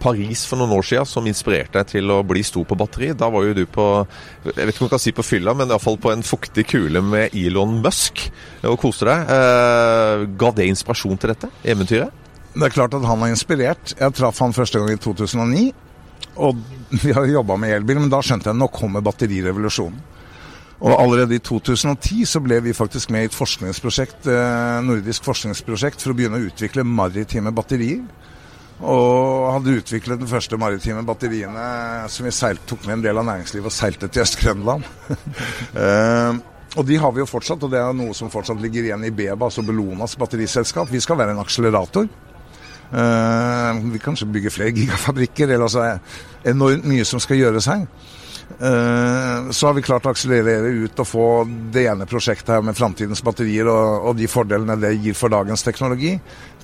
Paris 0.00 0.44
for 0.48 0.60
noen 0.60 0.76
år 0.76 0.86
siden 0.86 1.08
som 1.08 1.26
inspirerte 1.28 1.80
deg 1.80 1.90
til 1.90 2.14
å 2.14 2.20
bli 2.26 2.44
stor 2.46 2.64
på 2.68 2.78
batteri? 2.78 3.12
Da 3.18 3.28
var 3.34 3.44
jo 3.44 3.56
du 3.56 3.64
på 3.68 3.88
jeg 4.44 4.56
vet 4.56 4.74
ikke 4.74 4.84
om 4.84 4.88
jeg 4.88 4.94
kan 4.94 5.02
si 5.02 5.14
på 5.16 5.24
fylla, 5.24 5.54
men 5.56 5.70
iallfall 5.72 5.96
på 6.00 6.12
en 6.12 6.24
fuktig 6.26 6.66
kule 6.68 7.00
med 7.04 7.34
Elon 7.36 7.78
Musk 7.84 8.26
og 8.64 8.76
koste 8.82 9.08
deg. 9.08 9.32
Ga 10.38 10.52
det 10.56 10.68
inspirasjon 10.68 11.20
til 11.20 11.32
dette 11.32 11.50
eventyret? 11.64 12.23
Det 12.54 12.68
er 12.68 12.74
klart 12.74 12.94
at 12.94 13.04
han 13.06 13.22
har 13.24 13.32
inspirert. 13.34 13.96
Jeg 13.98 14.14
traff 14.14 14.38
han 14.38 14.54
første 14.54 14.78
gang 14.78 14.94
i 14.94 15.00
2009. 15.02 15.68
Og 16.44 16.58
vi 17.04 17.14
har 17.14 17.26
jobba 17.26 17.56
med 17.60 17.74
elbil, 17.74 18.02
men 18.04 18.12
da 18.12 18.22
skjønte 18.22 18.50
jeg 18.50 18.56
at 18.56 18.60
nå 18.60 18.70
kommer 18.74 19.04
batterirevolusjonen. 19.04 20.10
Og 20.84 20.92
allerede 20.98 21.36
i 21.36 21.40
2010 21.40 22.26
så 22.28 22.40
ble 22.44 22.58
vi 22.64 22.74
faktisk 22.76 23.12
med 23.14 23.24
i 23.24 23.28
et 23.30 23.36
forskningsprosjekt, 23.36 24.26
eh, 24.28 24.80
nordisk 24.84 25.24
forskningsprosjekt 25.24 26.02
for 26.02 26.12
å 26.12 26.16
begynne 26.18 26.40
å 26.40 26.48
utvikle 26.48 26.84
maritime 26.84 27.54
batterier. 27.54 28.02
Og 28.82 29.52
hadde 29.54 29.76
utviklet 29.78 30.20
de 30.20 30.28
første 30.28 30.58
maritime 30.60 31.04
batteriene 31.06 32.08
som 32.10 32.26
vi 32.26 32.34
seilt, 32.34 32.66
tok 32.68 32.84
med 32.84 32.98
en 32.98 33.04
del 33.06 33.22
av 33.22 33.28
næringslivet 33.30 33.70
og 33.70 33.72
seilte 33.74 34.10
til 34.10 34.26
Øst-Grønland. 34.26 34.84
uh, 35.78 36.34
og 36.78 36.84
de 36.90 36.98
har 37.00 37.14
vi 37.14 37.22
jo 37.22 37.30
fortsatt, 37.30 37.64
og 37.64 37.72
det 37.72 37.80
er 37.80 37.96
noe 37.96 38.18
som 38.18 38.32
fortsatt 38.34 38.60
ligger 38.60 38.90
igjen 38.90 39.06
i 39.06 39.14
Beba, 39.14 39.46
altså 39.46 39.64
Bellonas 39.64 40.18
batteriselskap. 40.20 40.90
Vi 40.90 41.00
skal 41.00 41.22
være 41.22 41.38
en 41.38 41.44
akselerator. 41.46 42.10
Uh, 42.94 43.80
vi 43.90 43.98
kanskje 43.98 44.28
bygger 44.30 44.54
flere 44.54 44.74
gigafabrikker, 44.76 45.48
eller 45.48 45.66
altså 45.66 45.86
enormt 46.46 46.86
mye 46.86 47.06
som 47.08 47.22
skal 47.22 47.40
gjøres 47.40 47.66
her. 47.72 47.88
Eh, 48.60 49.50
så 49.50 49.66
har 49.66 49.74
vi 49.74 49.82
klart 49.82 50.04
å 50.06 50.12
akselerere 50.12 50.68
ut 50.84 51.00
og 51.00 51.08
få 51.08 51.28
det 51.72 51.86
ene 51.88 52.06
prosjektet 52.08 52.52
her 52.54 52.64
med 52.64 52.76
framtidens 52.76 53.22
batterier 53.24 53.68
og, 53.72 54.10
og, 54.10 54.18
de 54.18 54.28
fordelene 54.30 54.76
det 54.80 54.92
gir 55.00 55.16
for 55.18 55.32
dagens 55.32 55.64
teknologi, 55.64 56.12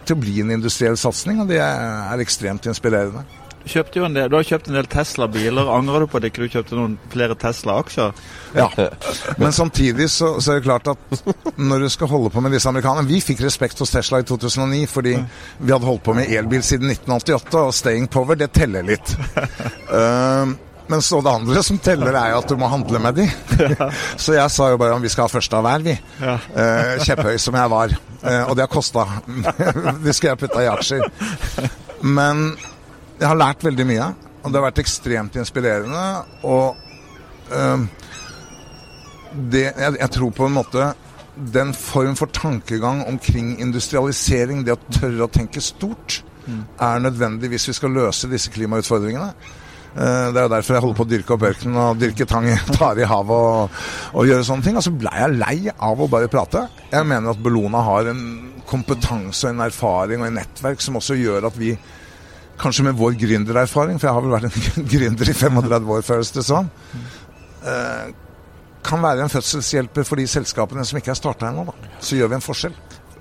til 0.04 0.16
å 0.16 0.20
bli 0.20 0.40
en 0.44 0.52
industriell 0.54 0.98
satsing. 1.00 1.40
Og 1.42 1.50
det 1.50 1.60
er 1.64 2.22
ekstremt 2.22 2.68
inspirerende. 2.70 3.24
Du, 3.60 4.00
del, 4.08 4.30
du 4.30 4.36
har 4.38 4.46
kjøpt 4.46 4.70
en 4.70 4.78
del 4.78 4.88
Tesla-biler. 4.90 5.68
Angrer 5.70 6.04
du 6.04 6.10
på 6.10 6.20
at 6.20 6.26
ikke 6.26 6.46
du 6.46 6.54
kjøpte 6.54 6.78
noen 6.78 6.96
flere 7.12 7.36
Tesla-aksjer? 7.38 8.22
Ja, 8.56 8.68
men 9.42 9.52
samtidig 9.52 10.08
så, 10.10 10.32
så, 10.40 10.54
er 10.54 10.60
det 10.60 10.66
klart 10.66 10.88
at 10.90 11.20
når 11.60 11.84
du 11.84 11.90
skal 11.92 12.10
holde 12.10 12.32
på 12.32 12.42
med 12.42 12.50
disse 12.56 12.66
amerikanerne 12.66 13.06
Vi 13.06 13.20
fikk 13.22 13.44
respekt 13.44 13.78
hos 13.78 13.92
Tesla 13.94 14.22
i 14.22 14.26
2009 14.26 14.80
fordi 14.90 15.12
vi 15.60 15.70
hadde 15.70 15.86
holdt 15.86 16.02
på 16.08 16.16
med 16.16 16.32
elbil 16.32 16.64
siden 16.66 16.90
1988, 16.90 17.60
og 17.60 17.76
staying 17.76 18.10
power, 18.10 18.38
det 18.40 18.50
teller 18.56 18.86
litt. 18.86 19.14
Uh, 19.92 20.50
Men 20.90 21.02
så 21.02 21.20
det 21.22 21.30
andre 21.30 21.62
som 21.62 21.76
teller, 21.78 22.16
er 22.18 22.32
jo 22.32 22.40
at 22.40 22.50
du 22.50 22.56
må 22.58 22.66
handle 22.66 22.98
med 22.98 23.20
de. 23.20 23.26
så 24.24 24.34
jeg 24.34 24.50
sa 24.50 24.72
jo 24.72 24.80
bare 24.80 24.96
om 24.96 25.04
vi 25.04 25.12
skal 25.12 25.28
ha 25.28 25.30
første 25.30 25.54
av 25.54 25.62
hver, 25.62 25.84
vi. 25.86 25.94
Ja. 26.18 26.34
Uh, 26.50 27.04
kjepphøy 27.06 27.38
som 27.38 27.54
jeg 27.54 27.70
var. 27.70 27.94
Uh, 28.24 28.42
og 28.48 28.56
det 28.58 28.64
har 28.64 28.72
kosta. 28.72 29.04
det 30.02 30.16
skal 30.18 30.32
jeg 30.32 30.40
putta 30.40 30.64
i 30.64 30.66
aksjer. 30.72 31.06
Men 32.02 32.42
jeg 33.20 33.28
har 33.28 33.38
lært 33.38 33.64
veldig 33.64 33.86
mye. 33.88 34.08
Og 34.40 34.48
det 34.48 34.56
har 34.56 34.66
vært 34.70 34.80
ekstremt 34.82 35.36
inspirerende. 35.36 36.04
Og 36.48 36.76
uh, 37.52 37.84
det, 39.52 39.66
jeg, 39.68 39.96
jeg 40.00 40.12
tror 40.16 40.34
på 40.36 40.48
en 40.48 40.56
måte 40.56 40.90
den 41.40 41.72
form 41.76 42.16
for 42.18 42.32
tankegang 42.34 43.04
omkring 43.08 43.54
industrialisering, 43.62 44.64
det 44.66 44.74
å 44.74 44.80
tørre 44.92 45.24
å 45.24 45.32
tenke 45.32 45.62
stort, 45.64 46.20
mm. 46.44 46.62
er 46.82 47.02
nødvendig 47.04 47.52
hvis 47.52 47.68
vi 47.70 47.76
skal 47.76 47.94
løse 47.96 48.28
disse 48.30 48.52
klimautfordringene. 48.52 49.30
Uh, 49.90 50.30
det 50.30 50.38
er 50.38 50.44
jo 50.46 50.52
derfor 50.54 50.76
jeg 50.76 50.84
holder 50.84 50.98
på 50.98 51.06
å 51.06 51.10
dyrke 51.12 51.34
opp 51.36 51.46
ørkenen 51.50 51.80
og 51.82 52.00
dyrke 52.00 52.26
tang, 52.30 52.48
i 52.48 52.56
tar 52.78 53.00
i 53.00 53.08
havet 53.10 53.46
og, 53.52 53.80
og 54.16 54.28
gjøre 54.32 54.46
sånne 54.48 54.66
ting. 54.66 54.80
Og 54.80 54.86
så 54.88 54.96
blei 54.96 55.16
jeg 55.20 55.36
lei 55.36 55.56
av 55.76 56.00
å 56.00 56.10
bare 56.10 56.32
prate. 56.32 56.64
Jeg 56.88 57.08
mener 57.12 57.34
at 57.34 57.44
Bellona 57.44 57.84
har 57.84 58.12
en 58.14 58.24
kompetanse 58.70 59.48
og 59.48 59.52
en 59.52 59.64
erfaring 59.66 60.22
og 60.22 60.30
en 60.30 60.38
nettverk 60.40 60.80
som 60.80 60.96
også 61.00 61.16
gjør 61.18 61.48
at 61.50 61.56
vi, 61.58 61.74
kanskje 62.60 62.86
med 62.86 62.98
vår 62.98 63.16
gründererfaring, 63.20 64.00
for 64.00 64.08
jeg 64.10 64.16
har 64.16 64.26
vel 64.26 64.34
vært 64.36 64.50
en 64.50 64.88
gründer 64.94 65.32
i 65.32 65.36
35 65.36 65.94
år, 65.96 66.04
føles 66.06 66.34
det 66.36 66.44
sånn, 66.46 66.70
kan 68.84 69.02
være 69.02 69.26
en 69.26 69.32
fødselshjelper 69.32 70.06
for 70.08 70.20
de 70.20 70.26
selskapene 70.30 70.84
som 70.88 70.98
ikke 71.00 71.12
er 71.12 71.18
starta 71.18 71.50
ennå. 71.50 71.66
Så 72.00 72.16
gjør 72.16 72.32
vi 72.32 72.38
en 72.38 72.44
forskjell. 72.44 72.76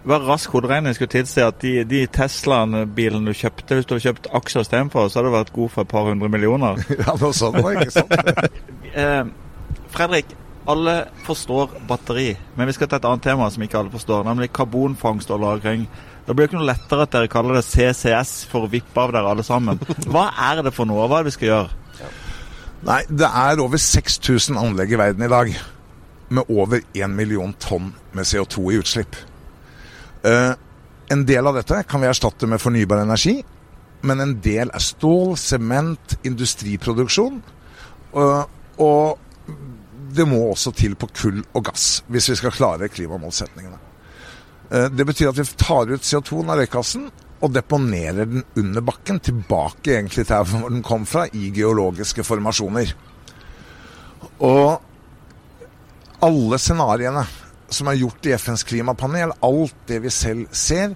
Hver 0.08 0.24
rask 0.24 0.54
hoderegning 0.56 0.96
skulle 0.96 1.12
tilsi 1.12 1.42
at 1.44 1.60
de, 1.60 1.84
de 1.84 2.06
Tesla-bilene 2.16 3.28
du 3.28 3.36
kjøpte, 3.36 3.76
hvis 3.76 3.88
du 3.88 3.96
hadde 3.96 4.06
kjøpt 4.06 4.30
aksjer 4.40 4.64
istedenfor, 4.64 5.10
så 5.10 5.20
hadde 5.20 5.32
du 5.32 5.36
vært 5.36 5.56
god 5.56 5.74
for 5.74 5.84
et 5.84 5.92
par 5.92 6.08
hundre 6.08 6.30
millioner. 6.32 6.80
ja, 7.02 7.16
noe 7.20 7.36
sånt 7.36 7.60
var 7.60 7.76
ikke 7.76 7.98
sant. 7.98 8.16
eh, 9.04 9.26
Fredrik, 9.92 10.32
alle 10.70 10.96
forstår 11.26 11.76
batteri, 11.90 12.30
men 12.56 12.70
vi 12.70 12.78
skal 12.78 12.88
ta 12.88 13.02
et 13.02 13.10
annet 13.10 13.26
tema 13.28 13.50
som 13.52 13.66
ikke 13.66 13.82
alle 13.82 13.92
forstår, 13.92 14.24
nemlig 14.30 14.54
karbonfangst 14.56 15.34
og 15.36 15.44
-lagring. 15.44 15.86
Det 16.30 16.36
blir 16.38 16.46
ikke 16.46 16.60
noe 16.60 16.70
lettere 16.70 17.08
at 17.08 17.14
dere 17.16 17.30
kaller 17.32 17.58
det 17.58 17.64
CCS 17.66 18.44
for 18.52 18.68
å 18.68 18.70
vippe 18.70 19.02
av 19.02 19.10
dere 19.16 19.32
alle 19.32 19.42
sammen. 19.42 19.80
Hva 20.14 20.28
er 20.52 20.60
det 20.62 20.76
for 20.76 20.86
noe? 20.86 21.08
Hva 21.10 21.18
er 21.18 21.26
det 21.26 21.32
vi 21.32 21.38
skal 21.40 21.50
gjøre? 21.50 22.12
Nei, 22.86 23.00
det 23.10 23.30
er 23.42 23.62
over 23.64 23.82
6000 23.82 24.60
anlegg 24.62 24.94
i 24.94 25.00
verden 25.02 25.26
i 25.26 25.32
dag 25.32 25.50
med 26.30 26.54
over 26.54 26.86
1 26.94 27.18
million 27.18 27.56
tonn 27.58 27.90
med 28.14 28.30
CO2 28.30 28.68
i 28.70 28.78
utslipp. 28.78 29.18
Uh, 30.22 30.54
en 31.10 31.26
del 31.26 31.50
av 31.50 31.58
dette 31.58 31.82
kan 31.90 32.06
vi 32.06 32.12
erstatte 32.12 32.46
med 32.46 32.62
fornybar 32.62 33.02
energi, 33.08 33.40
men 34.06 34.22
en 34.22 34.38
del 34.46 34.70
er 34.70 34.86
stål, 34.86 35.34
sement, 35.34 36.20
industriproduksjon. 36.30 37.42
Uh, 38.14 38.46
og 38.78 39.18
det 40.14 40.30
må 40.30 40.46
også 40.54 40.78
til 40.78 40.94
på 40.94 41.10
kull 41.10 41.42
og 41.58 41.72
gass 41.74 42.04
hvis 42.06 42.30
vi 42.36 42.38
skal 42.44 42.54
klare 42.54 42.94
klimamålsetningene. 42.94 43.89
Uh, 44.70 44.88
det 44.94 45.06
betyr 45.10 45.32
at 45.32 45.40
vi 45.40 45.48
tar 45.60 45.90
ut 45.90 46.06
CO2-en 46.06 46.54
av 46.54 46.62
røykassen 46.62 47.10
og 47.40 47.54
deponerer 47.56 48.28
den 48.28 48.44
under 48.60 48.84
bakken, 48.84 49.22
tilbake 49.24 49.96
egentlig 49.96 50.26
til 50.28 50.50
hvor 50.50 50.70
den 50.70 50.84
kom 50.84 51.06
fra, 51.08 51.26
i 51.32 51.52
geologiske 51.56 52.26
formasjoner. 52.28 52.92
Og 54.44 54.82
alle 56.26 56.60
scenarioene 56.60 57.24
som 57.72 57.88
er 57.88 58.00
gjort 58.02 58.28
i 58.28 58.34
FNs 58.36 58.66
klimapanel, 58.68 59.32
alt 59.46 59.76
det 59.88 60.02
vi 60.04 60.12
selv 60.12 60.50
ser, 60.52 60.96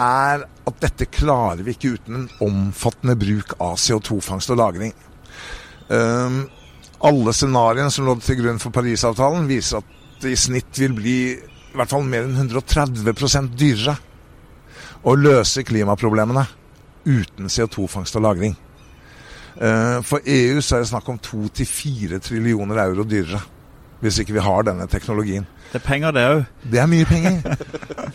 er 0.00 0.44
at 0.44 0.82
dette 0.82 1.08
klarer 1.10 1.62
vi 1.64 1.74
ikke 1.74 1.94
uten 1.96 2.18
en 2.18 2.28
omfattende 2.44 3.16
bruk 3.18 3.54
av 3.60 3.78
CO2-fangst 3.80 4.52
og 4.52 4.58
-lagring. 4.60 4.92
Um, 5.88 6.48
alle 7.00 7.32
scenarioene 7.32 7.90
som 7.90 8.04
lå 8.06 8.14
til 8.20 8.42
grunn 8.42 8.58
for 8.58 8.70
Parisavtalen, 8.70 9.48
viser 9.48 9.78
at 9.78 9.84
det 10.22 10.34
i 10.34 10.36
snitt 10.36 10.78
vil 10.78 10.92
bli 10.92 11.18
i 11.70 11.78
hvert 11.78 11.92
fall 11.92 12.06
mer 12.06 12.26
enn 12.26 12.48
130% 12.48 13.54
dyrere 13.58 13.96
å 15.06 15.14
løse 15.16 15.64
klimaproblemene 15.64 16.42
uten 17.06 17.48
CO2-fangst 17.48 18.18
og 18.18 18.26
-lagring. 18.26 18.56
Uh, 19.60 20.00
for 20.06 20.22
EU 20.24 20.60
så 20.62 20.76
er 20.76 20.84
det 20.84 20.90
snakk 20.92 21.08
om 21.10 21.18
2-4 21.18 22.20
trillioner 22.22 22.78
euro 22.86 23.04
dyrere 23.04 23.40
hvis 24.00 24.18
ikke 24.22 24.32
vi 24.32 24.40
har 24.40 24.62
denne 24.64 24.86
teknologien. 24.88 25.44
Det 25.70 25.76
er 25.76 25.84
penger, 25.84 26.14
det 26.16 26.22
òg. 26.24 26.38
Det 26.72 26.78
er 26.80 26.86
mye 26.88 27.04
penger. 27.04 27.42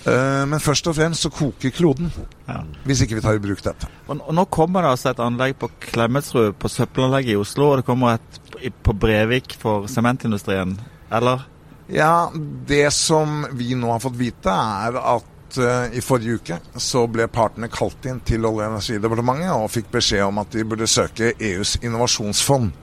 uh, 0.08 0.44
men 0.52 0.60
først 0.60 0.88
og 0.90 0.96
fremst 0.98 1.22
så 1.22 1.30
koker 1.30 1.70
kloden, 1.70 2.10
ja. 2.48 2.64
hvis 2.84 3.04
ikke 3.06 3.20
vi 3.20 3.22
tar 3.22 3.38
i 3.38 3.44
bruk 3.44 3.62
dette. 3.64 3.90
Og 4.10 4.34
Nå 4.34 4.48
kommer 4.50 4.82
det 4.82 4.96
altså 4.96 5.14
et 5.14 5.22
anlegg 5.22 5.56
på 5.62 5.70
Klemetsrud, 5.86 6.58
på 6.60 6.72
søppelanlegget 6.74 7.36
i 7.36 7.40
Oslo, 7.40 7.70
og 7.72 7.78
det 7.78 7.86
kommer 7.86 8.18
et 8.18 8.74
på 8.84 8.96
Brevik 8.98 9.54
for 9.62 9.86
sementindustrien, 9.92 10.74
eller? 11.14 11.46
Ja, 11.88 12.32
det 12.68 12.92
som 12.94 13.46
vi 13.54 13.76
nå 13.78 13.92
har 13.92 14.02
fått 14.02 14.18
vite, 14.18 14.50
er 14.50 14.98
at 14.98 15.60
uh, 15.60 15.94
i 15.94 16.02
forrige 16.02 16.40
uke 16.40 16.58
så 16.82 17.06
ble 17.12 17.28
partene 17.30 17.70
kalt 17.70 18.08
inn 18.10 18.24
til 18.26 18.48
Olje- 18.48 18.66
og 18.66 18.74
energidepartementet 18.74 19.54
og 19.54 19.70
fikk 19.74 19.92
beskjed 19.94 20.26
om 20.26 20.42
at 20.42 20.56
de 20.56 20.66
burde 20.66 20.90
søke 20.90 21.36
EUs 21.38 21.78
innovasjonsfond. 21.84 22.74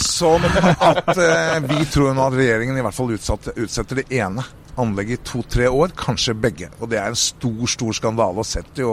Sånn 0.00 0.44
at 0.46 1.08
eh, 1.18 1.56
vi 1.66 1.84
tror 1.90 2.12
nå 2.14 2.26
at 2.28 2.36
regjeringen 2.38 2.78
i 2.78 2.82
hvert 2.84 2.94
fall 2.94 3.10
utsetter 3.14 3.98
det 3.98 4.06
ene 4.14 4.44
anlegget 4.80 5.18
i 5.18 5.26
to-tre 5.26 5.68
år, 5.68 5.94
kanskje 5.98 6.36
begge. 6.38 6.70
Og 6.78 6.90
det 6.92 7.00
er 7.00 7.10
en 7.10 7.18
stor, 7.18 7.64
stor 7.70 7.96
skandale 7.96 8.42
og 8.42 8.46
setter 8.46 8.84
jo 8.84 8.92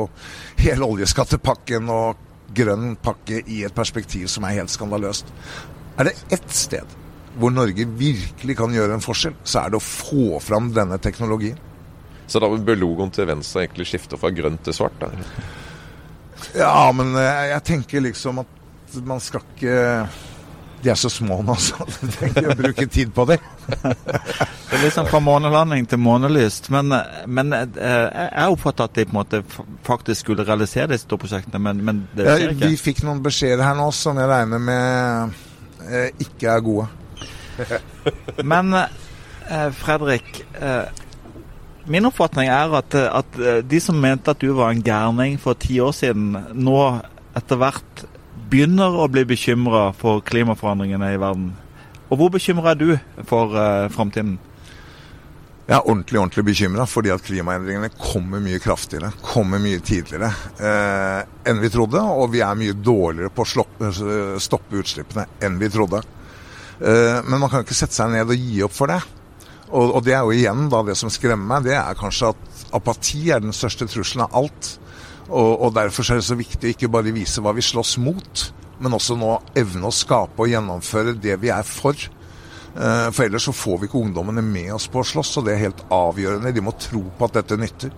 hele 0.60 0.88
oljeskattepakken 0.88 1.92
og 1.94 2.24
grønn 2.58 2.96
pakke 3.04 3.44
i 3.46 3.62
et 3.68 3.76
perspektiv 3.76 4.30
som 4.32 4.48
er 4.48 4.58
helt 4.60 4.74
skandaløst. 4.74 5.30
Er 5.98 6.10
det 6.10 6.18
ett 6.34 6.50
sted 6.54 6.98
hvor 7.38 7.54
Norge 7.54 7.86
virkelig 8.00 8.58
kan 8.58 8.74
gjøre 8.74 8.98
en 8.98 9.04
forskjell, 9.04 9.38
så 9.46 9.64
er 9.64 9.74
det 9.74 9.80
å 9.80 9.84
få 9.84 10.42
fram 10.44 10.72
denne 10.76 11.00
teknologien. 11.02 11.58
Så 12.28 12.42
da 12.44 12.50
bør 12.52 12.80
logoen 12.80 13.12
til 13.16 13.28
Venstre 13.30 13.64
egentlig 13.64 13.88
skifte 13.88 14.20
fra 14.20 14.32
grønt 14.36 14.66
til 14.66 14.76
svart? 14.76 15.00
Da? 15.00 15.12
Ja, 16.58 16.92
men 16.96 17.16
eh, 17.16 17.44
jeg 17.54 17.64
tenker 17.72 18.04
liksom 18.04 18.44
at 18.44 18.98
man 19.04 19.20
skal 19.24 19.44
ikke 19.44 19.78
De 20.84 20.92
er 20.92 21.00
så 21.00 21.10
små 21.10 21.40
nå, 21.44 21.56
så 21.66 21.80
jeg 21.88 22.12
trenger 22.18 22.42
ikke 22.44 22.54
å 22.54 22.58
bruke 22.60 22.88
tid 22.94 23.14
på 23.16 23.26
det. 23.32 23.40
Det 23.68 24.76
er 24.76 24.84
liksom 24.84 25.08
fra 25.10 25.22
månelanding 25.24 25.88
til 25.90 26.02
månelyst. 26.04 26.70
Men, 26.76 26.94
men 27.26 27.56
eh, 27.56 27.72
jeg 27.74 28.54
oppfatter 28.54 28.86
at 28.86 29.00
de 29.00 29.08
på 29.08 29.16
en 29.16 29.20
måte 29.22 29.42
faktisk 29.88 30.28
skulle 30.28 30.46
realisere 30.48 30.92
disse 30.92 31.10
to 31.10 31.18
prosjektene, 31.20 31.64
men, 31.64 31.82
men 31.82 32.06
det 32.14 32.28
skjer 32.28 32.54
ikke. 32.54 32.70
Vi 32.76 32.84
fikk 32.84 33.04
noen 33.08 33.24
beskjeder 33.26 33.66
her 33.66 33.80
nå 33.80 33.90
som 33.96 34.20
jeg 34.22 34.30
regner 34.30 34.64
med 34.70 35.38
eh, 35.88 36.26
ikke 36.28 36.54
er 36.54 36.66
gode. 36.70 36.90
Men 38.44 38.74
eh, 38.78 39.70
Fredrik, 39.76 40.46
eh, 40.62 40.88
min 41.88 42.08
oppfatning 42.10 42.50
er 42.52 42.74
at, 42.82 42.96
at, 42.96 43.40
eh, 43.40 43.62
de 43.64 43.80
som 43.84 44.00
mente 44.00 44.32
at 44.32 44.42
du 44.44 44.52
var 44.58 44.74
en 44.74 44.84
gærning 44.84 45.38
for 45.42 45.58
ti 45.60 45.80
år 45.84 45.96
siden, 45.96 46.36
nå 46.54 46.82
etter 47.38 47.62
hvert 47.62 48.04
begynner 48.52 48.96
å 48.96 49.08
bli 49.12 49.24
bekymra 49.28 49.90
for 49.98 50.24
klimaforandringene 50.28 51.14
i 51.14 51.22
verden. 51.22 51.54
Og 52.08 52.20
hvor 52.20 52.32
bekymra 52.32 52.74
er 52.74 52.80
du 52.80 52.92
for 53.28 53.56
eh, 53.58 53.88
framtiden? 53.94 54.38
Jeg 55.68 55.76
er 55.76 55.84
ordentlig 55.92 56.20
ordentlig 56.22 56.46
bekymra 56.48 56.86
fordi 56.88 57.12
at 57.12 57.24
klimaendringene 57.28 57.90
kommer 58.00 58.40
mye 58.40 58.60
kraftigere, 58.64 59.10
kommer 59.20 59.60
mye 59.60 59.82
tidligere 59.84 60.30
eh, 60.64 61.26
enn 61.52 61.60
vi 61.60 61.72
trodde. 61.74 62.00
Og 62.00 62.32
vi 62.32 62.44
er 62.46 62.56
mye 62.56 62.76
dårligere 62.80 63.34
på 63.36 63.44
å 63.44 64.40
stoppe 64.40 64.80
utslippene 64.80 65.28
enn 65.44 65.60
vi 65.60 65.72
trodde. 65.74 66.00
Eh, 66.82 67.20
men 67.26 67.40
man 67.40 67.50
kan 67.50 67.62
jo 67.62 67.68
ikke 67.68 67.78
sette 67.78 67.98
seg 67.98 68.12
ned 68.14 68.30
og 68.30 68.50
gi 68.50 68.64
opp 68.66 68.76
for 68.76 68.92
det. 68.92 69.00
Og, 69.68 69.96
og, 69.98 70.02
det 70.06 70.14
er 70.16 70.24
jo 70.24 70.36
igjen 70.36 70.68
da 70.72 70.84
det 70.88 70.96
som 71.00 71.12
skremmer 71.12 71.58
meg, 71.58 71.66
det 71.68 71.76
er 71.76 71.98
kanskje 72.00 72.32
at 72.32 72.68
apati 72.78 73.26
er 73.34 73.42
den 73.44 73.56
største 73.56 73.88
trusselen 73.90 74.28
av 74.28 74.38
alt. 74.44 74.76
Og, 75.28 75.50
og 75.68 75.74
derfor 75.76 76.08
er 76.08 76.22
det 76.22 76.28
så 76.28 76.38
viktig 76.40 76.70
å 76.70 76.76
ikke 76.76 76.92
bare 76.92 77.16
vise 77.16 77.44
hva 77.44 77.52
vi 77.56 77.66
slåss 77.66 77.98
mot, 78.00 78.46
men 78.80 78.96
også 78.96 79.18
nå 79.20 79.34
evne 79.58 79.90
å 79.90 79.96
skape 79.96 80.40
og 80.44 80.54
gjennomføre 80.54 81.18
det 81.20 81.36
vi 81.42 81.52
er 81.52 81.68
for. 81.68 81.98
Eh, 82.78 83.08
for 83.12 83.26
ellers 83.26 83.50
så 83.50 83.56
får 83.56 83.82
vi 83.82 83.90
ikke 83.90 84.04
ungdommene 84.06 84.44
med 84.46 84.72
oss 84.78 84.88
på 84.92 85.02
å 85.02 85.08
slåss, 85.08 85.40
og 85.40 85.48
det 85.48 85.56
er 85.56 85.66
helt 85.66 85.84
avgjørende. 85.92 86.54
De 86.56 86.64
må 86.64 86.76
tro 86.80 87.04
på 87.18 87.28
at 87.28 87.42
dette 87.42 87.60
nytter. 87.60 87.92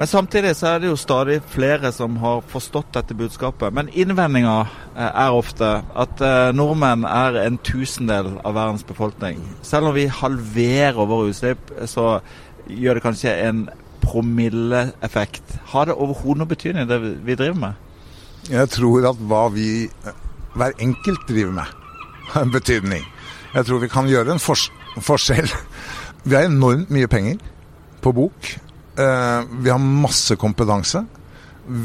Men 0.00 0.08
samtidig 0.08 0.54
så 0.56 0.66
er 0.70 0.78
det 0.80 0.88
jo 0.88 0.96
stadig 0.96 1.42
flere 1.52 1.90
som 1.92 2.14
har 2.22 2.38
forstått 2.48 2.94
dette 2.94 3.12
budskapet. 3.12 3.68
Men 3.76 3.90
innvendinga 3.92 4.54
eh, 4.96 5.10
er 5.10 5.34
ofte 5.36 5.68
at 5.84 6.22
eh, 6.24 6.52
nordmenn 6.56 7.04
er 7.04 7.36
en 7.42 7.58
tusendel 7.60 8.30
av 8.40 8.56
verdens 8.56 8.86
befolkning. 8.88 9.42
Selv 9.60 9.90
om 9.90 9.94
vi 9.98 10.06
halverer 10.08 11.04
våre 11.04 11.34
utslipp, 11.34 11.68
så 11.84 12.22
gjør 12.64 12.96
det 12.96 13.04
kanskje 13.04 13.34
en 13.44 13.60
promilleeffekt. 14.00 15.58
Har 15.74 15.90
det 15.90 15.98
overhodet 16.00 16.46
noe 16.46 16.52
betydning, 16.54 16.88
det 16.88 17.00
vi 17.04 17.36
driver 17.36 17.60
med? 17.66 17.84
Jeg 18.48 18.72
tror 18.72 19.10
at 19.12 19.20
hva 19.20 19.42
vi 19.52 19.68
hver 20.56 20.80
enkelt 20.80 21.28
driver 21.28 21.52
med, 21.60 21.76
har 22.32 22.48
en 22.48 22.56
betydning. 22.56 23.04
Jeg 23.52 23.68
tror 23.68 23.84
vi 23.84 23.92
kan 23.92 24.08
gjøre 24.08 24.32
en 24.32 24.40
fors 24.40 24.70
forskjell. 24.96 25.52
Vi 26.24 26.34
har 26.36 26.44
enormt 26.48 26.90
mye 26.92 27.08
penger 27.08 27.38
på 28.04 28.12
bok. 28.12 28.48
Uh, 29.00 29.46
vi 29.62 29.70
har 29.70 29.80
masse 29.80 30.36
kompetanse. 30.36 31.02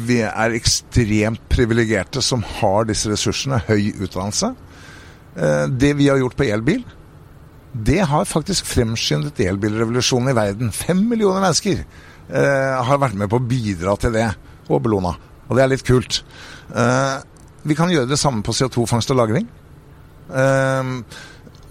Vi 0.07 0.19
er 0.25 0.55
ekstremt 0.57 1.43
privilegerte 1.51 2.23
som 2.25 2.43
har 2.59 2.87
disse 2.89 3.11
ressursene, 3.11 3.61
høy 3.69 3.93
utdannelse. 4.03 4.51
Uh, 5.35 5.65
det 5.71 5.93
vi 5.99 6.09
har 6.09 6.19
gjort 6.19 6.37
på 6.39 6.47
elbil, 6.49 6.83
det 7.75 8.01
har 8.07 8.27
faktisk 8.27 8.67
fremskyndet 8.67 9.39
elbilrevolusjonen 9.43 10.31
i 10.31 10.35
verden. 10.35 10.73
Fem 10.75 11.05
millioner 11.07 11.43
mennesker 11.43 11.83
uh, 11.83 12.83
har 12.87 13.01
vært 13.03 13.19
med 13.19 13.31
på 13.31 13.39
å 13.39 13.47
bidra 13.47 13.95
til 14.01 14.15
det, 14.15 14.29
og 14.67 14.81
Bellona. 14.83 15.13
Og 15.45 15.55
det 15.55 15.63
er 15.63 15.69
litt 15.69 15.85
kult. 15.85 16.23
vi 17.61 17.75
kan 17.77 17.91
gjøre 17.93 18.09
det 18.09 18.17
samme 18.17 18.41
på 18.41 18.51
CO2-fangst 18.51 19.11
og 19.13 19.19
-lagring. 19.19 19.45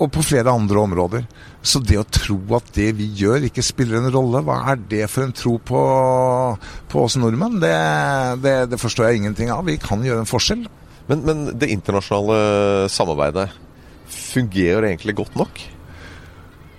Og 0.02 0.10
på 0.10 0.24
flere 0.26 0.50
andre 0.50 0.80
områder. 0.82 1.26
Så 1.62 1.78
det 1.80 2.00
å 2.00 2.06
tro 2.08 2.38
at 2.56 2.72
det 2.74 2.90
vi 2.98 3.06
gjør 3.20 3.46
ikke 3.46 3.62
spiller 3.64 4.00
en 4.00 4.10
rolle, 4.12 4.42
hva 4.44 4.58
er 4.72 4.80
det 4.90 5.04
for 5.12 5.26
en 5.26 5.34
tro 5.36 5.54
på, 5.62 5.82
på 6.90 7.04
oss 7.04 7.16
nordmenn? 7.20 7.60
Det, 7.62 7.76
det, 8.42 8.56
det, 8.72 8.80
forstår 8.82 9.08
jeg 9.08 9.22
ingenting 9.22 9.52
av. 9.54 9.62
Vi 9.68 9.78
kan 9.80 10.02
gjøre 10.04 10.24
en 10.24 10.30
forskjell. 10.30 10.66
Men, 11.08 11.22
men 11.28 11.46
det 11.60 11.70
internasjonale 11.72 12.90
samarbeidet, 12.92 13.48
fungerer 14.14 14.90
egentlig 14.90 15.14
godt 15.16 15.38
nok? 15.38 15.62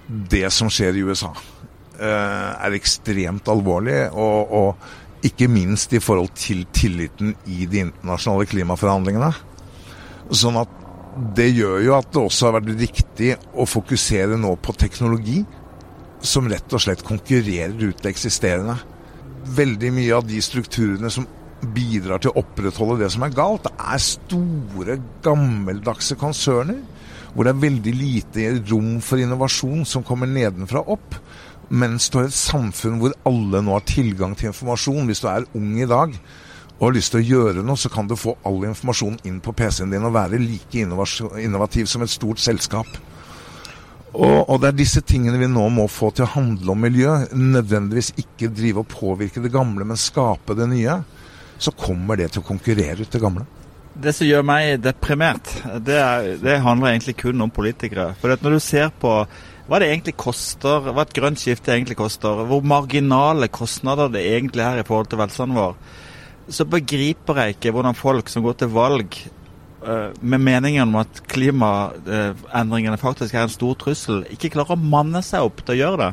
Det 0.06 0.46
som 0.54 0.70
skjer 0.70 0.98
i 1.00 1.04
USA 1.08 1.32
eh, 1.34 2.52
er 2.68 2.76
ekstremt 2.78 3.48
alvorlig. 3.50 4.04
og, 4.12 4.54
og 4.60 5.04
ikke 5.26 5.48
minst 5.50 5.94
i 5.96 6.02
forhold 6.04 6.30
til 6.38 6.66
tilliten 6.76 7.34
i 7.50 7.66
de 7.70 7.82
internasjonale 7.88 8.46
klimaforhandlingene. 8.50 9.32
Sånn 10.36 10.60
at 10.60 10.85
det 11.16 11.48
gjør 11.56 11.80
jo 11.86 11.94
at 11.96 12.10
det 12.12 12.22
også 12.22 12.50
har 12.50 12.58
vært 12.58 12.82
riktig 12.82 13.30
å 13.56 13.68
fokusere 13.70 14.36
nå 14.40 14.52
på 14.60 14.76
teknologi 14.76 15.40
som 16.26 16.50
rett 16.52 16.74
og 16.74 16.82
slett 16.82 17.06
konkurrerer 17.06 17.76
ut 17.80 18.02
det 18.04 18.12
eksisterende. 18.12 18.76
Veldig 19.56 19.92
mye 19.96 20.18
av 20.18 20.26
de 20.28 20.42
strukturene 20.44 21.12
som 21.14 21.28
bidrar 21.76 22.20
til 22.22 22.34
å 22.34 22.42
opprettholde 22.42 23.00
det 23.04 23.12
som 23.14 23.24
er 23.26 23.34
galt, 23.36 23.66
det 23.66 23.88
er 23.94 24.04
store, 24.04 24.98
gammeldagse 25.26 26.18
konserner 26.20 26.82
hvor 27.36 27.48
det 27.48 27.52
er 27.52 27.64
veldig 27.66 27.94
lite 27.96 28.46
rom 28.70 28.94
for 29.04 29.20
innovasjon 29.20 29.84
som 29.88 30.06
kommer 30.08 30.30
nedenfra 30.32 30.86
opp. 30.88 31.18
Mens 31.68 32.08
du 32.08 32.20
har 32.20 32.30
et 32.30 32.38
samfunn 32.38 33.02
hvor 33.02 33.16
alle 33.28 33.60
nå 33.60 33.74
har 33.76 33.84
tilgang 33.90 34.38
til 34.40 34.54
informasjon. 34.54 35.04
Hvis 35.10 35.20
du 35.20 35.28
er 35.28 35.48
ung 35.58 35.74
i 35.76 35.90
dag, 35.90 36.16
og 36.76 36.90
har 36.90 36.96
lyst 36.98 37.14
til 37.14 37.22
å 37.22 37.26
gjøre 37.26 37.64
noe, 37.64 37.80
så 37.80 37.90
kan 37.92 38.08
du 38.08 38.18
få 38.20 38.36
all 38.48 38.66
informasjonen 38.68 39.22
inn 39.28 39.42
på 39.44 39.54
PC-en 39.56 39.94
din 39.94 40.06
og 40.08 40.16
være 40.16 40.42
like 40.42 40.82
innovativ 40.84 41.88
som 41.88 42.04
et 42.04 42.12
stort 42.12 42.42
selskap. 42.44 42.90
Og, 44.16 44.50
og, 44.50 44.60
det 44.64 44.70
er 44.70 44.78
disse 44.80 45.04
tingene 45.04 45.40
vi 45.40 45.48
nå 45.52 45.66
må 45.76 45.90
få 45.92 46.12
til 46.16 46.24
å 46.24 46.34
handle 46.38 46.72
om 46.72 46.84
miljø. 46.86 47.18
Nødvendigvis 47.36 48.14
ikke 48.22 48.52
drive 48.52 48.84
og 48.84 48.92
påvirke 48.92 49.44
det 49.44 49.52
gamle, 49.52 49.88
men 49.88 50.00
skape 50.00 50.56
det 50.56 50.70
nye. 50.72 51.02
Så 51.60 51.74
kommer 51.76 52.20
det 52.20 52.30
til 52.34 52.44
å 52.44 52.48
konkurrere 52.48 53.04
ut 53.04 53.12
det 53.12 53.24
gamle. 53.24 53.44
Det 53.96 54.12
som 54.16 54.28
gjør 54.28 54.44
meg 54.44 54.82
deprimert, 54.84 55.52
det, 55.84 55.96
er, 55.96 56.34
det 56.42 56.58
handler 56.64 56.92
egentlig 56.92 57.16
kun 57.22 57.44
om 57.44 57.52
politikere. 57.52 58.10
For 58.20 58.36
når 58.36 58.58
du 58.58 58.64
ser 58.64 58.90
på 59.00 59.12
hva 59.66 59.80
det 59.82 59.88
egentlig 59.90 60.18
koster, 60.20 60.92
hva 60.92 61.06
et 61.06 61.16
grønt 61.16 61.40
skifte 61.42 61.72
egentlig 61.74 61.98
koster, 62.00 62.44
hvor 62.48 62.64
marginale 62.68 63.48
kostnader 63.52 64.12
det 64.14 64.26
egentlig 64.36 64.66
er 64.68 64.82
i 64.82 64.88
forhold 64.88 65.10
til 65.12 65.24
velstanden 65.24 65.58
vår, 65.58 65.80
så 66.50 66.66
begriper 66.70 67.42
jeg 67.42 67.56
ikke 67.56 67.74
hvordan 67.74 67.98
folk 67.98 68.30
som 68.30 68.44
går 68.46 68.60
til 68.60 68.70
valg 68.74 69.16
uh, 69.86 70.12
med 70.22 70.44
meningen 70.44 70.86
om 70.86 71.00
at 71.02 71.24
klimaendringene 71.32 73.00
faktisk 73.02 73.34
er 73.34 73.48
en 73.48 73.54
stor 73.54 73.74
trussel, 73.82 74.24
ikke 74.34 74.54
klarer 74.54 74.78
å 74.78 74.82
manne 74.94 75.24
seg 75.26 75.48
opp 75.48 75.64
til 75.64 75.76
å 75.76 75.80
gjøre 75.80 76.02
det. 76.04 76.12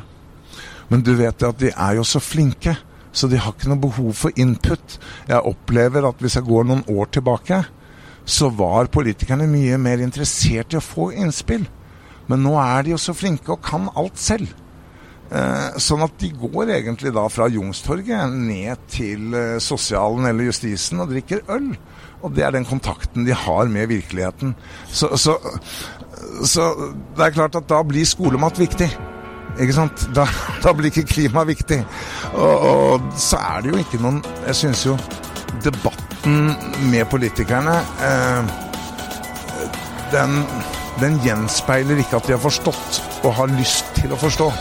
Men 0.89 1.05
du 1.05 1.13
vet 1.17 1.45
at 1.45 1.61
de 1.61 1.71
er 1.71 1.99
jo 1.99 2.07
så 2.07 2.21
flinke, 2.21 2.75
så 3.13 3.29
de 3.29 3.39
har 3.39 3.53
ikke 3.53 3.69
noe 3.69 3.81
behov 3.81 4.11
for 4.17 4.41
input. 4.41 4.97
Jeg 5.29 5.45
opplever 5.53 6.05
at 6.09 6.19
hvis 6.21 6.39
jeg 6.39 6.47
går 6.47 6.67
noen 6.69 6.83
år 6.89 7.13
tilbake, 7.13 7.61
så 8.25 8.49
var 8.53 8.91
politikerne 8.91 9.47
mye 9.51 9.77
mer 9.81 10.01
interessert 10.03 10.73
i 10.73 10.79
å 10.79 10.83
få 10.83 11.11
innspill. 11.13 11.65
Men 12.31 12.43
nå 12.45 12.55
er 12.61 12.85
de 12.85 12.93
jo 12.93 12.99
så 13.01 13.15
flinke 13.15 13.53
og 13.53 13.63
kan 13.65 13.89
alt 13.99 14.19
selv. 14.21 14.49
Eh, 15.33 15.77
sånn 15.81 16.03
at 16.05 16.13
de 16.21 16.29
går 16.37 16.75
egentlig 16.75 17.09
da 17.15 17.23
fra 17.31 17.47
Youngstorget 17.49 18.35
ned 18.37 18.83
til 18.93 19.33
eh, 19.33 19.55
sosialen 19.63 20.27
eller 20.29 20.51
justisen 20.51 21.01
og 21.01 21.09
drikker 21.09 21.41
øl. 21.55 21.71
Og 22.23 22.35
det 22.35 22.45
er 22.45 22.53
den 22.53 22.67
kontakten 22.69 23.25
de 23.25 23.33
har 23.33 23.71
med 23.71 23.89
virkeligheten. 23.89 24.53
Så, 24.87 25.09
så, 25.17 25.39
så 26.45 26.67
det 27.17 27.25
er 27.25 27.33
klart 27.39 27.57
at 27.57 27.65
da 27.71 27.81
blir 27.87 28.05
skolemat 28.05 28.61
viktig. 28.61 28.91
Ikke 29.57 29.73
sant? 29.75 30.05
Da, 30.13 30.27
da 30.61 30.75
blir 30.77 30.91
ikke 30.91 31.07
klima 31.09 31.43
viktig. 31.49 31.81
Og, 32.35 32.69
og, 32.69 33.09
så 33.17 33.41
er 33.41 33.65
det 33.65 33.73
jo 33.73 33.81
ikke 33.81 34.01
noen 34.01 34.21
Jeg 34.47 34.57
syns 34.61 34.85
jo 34.85 34.95
debatten 35.65 36.53
med 36.89 37.09
politikerne 37.09 37.75
eh, 38.05 38.53
den, 40.13 40.39
den 41.01 41.19
gjenspeiler 41.25 42.05
ikke 42.05 42.21
at 42.21 42.29
de 42.29 42.37
har 42.37 42.41
forstått 42.45 43.01
og 43.25 43.37
har 43.41 43.53
lyst 43.57 43.95
til 43.97 44.13
å 44.13 44.21
forstå. 44.21 44.51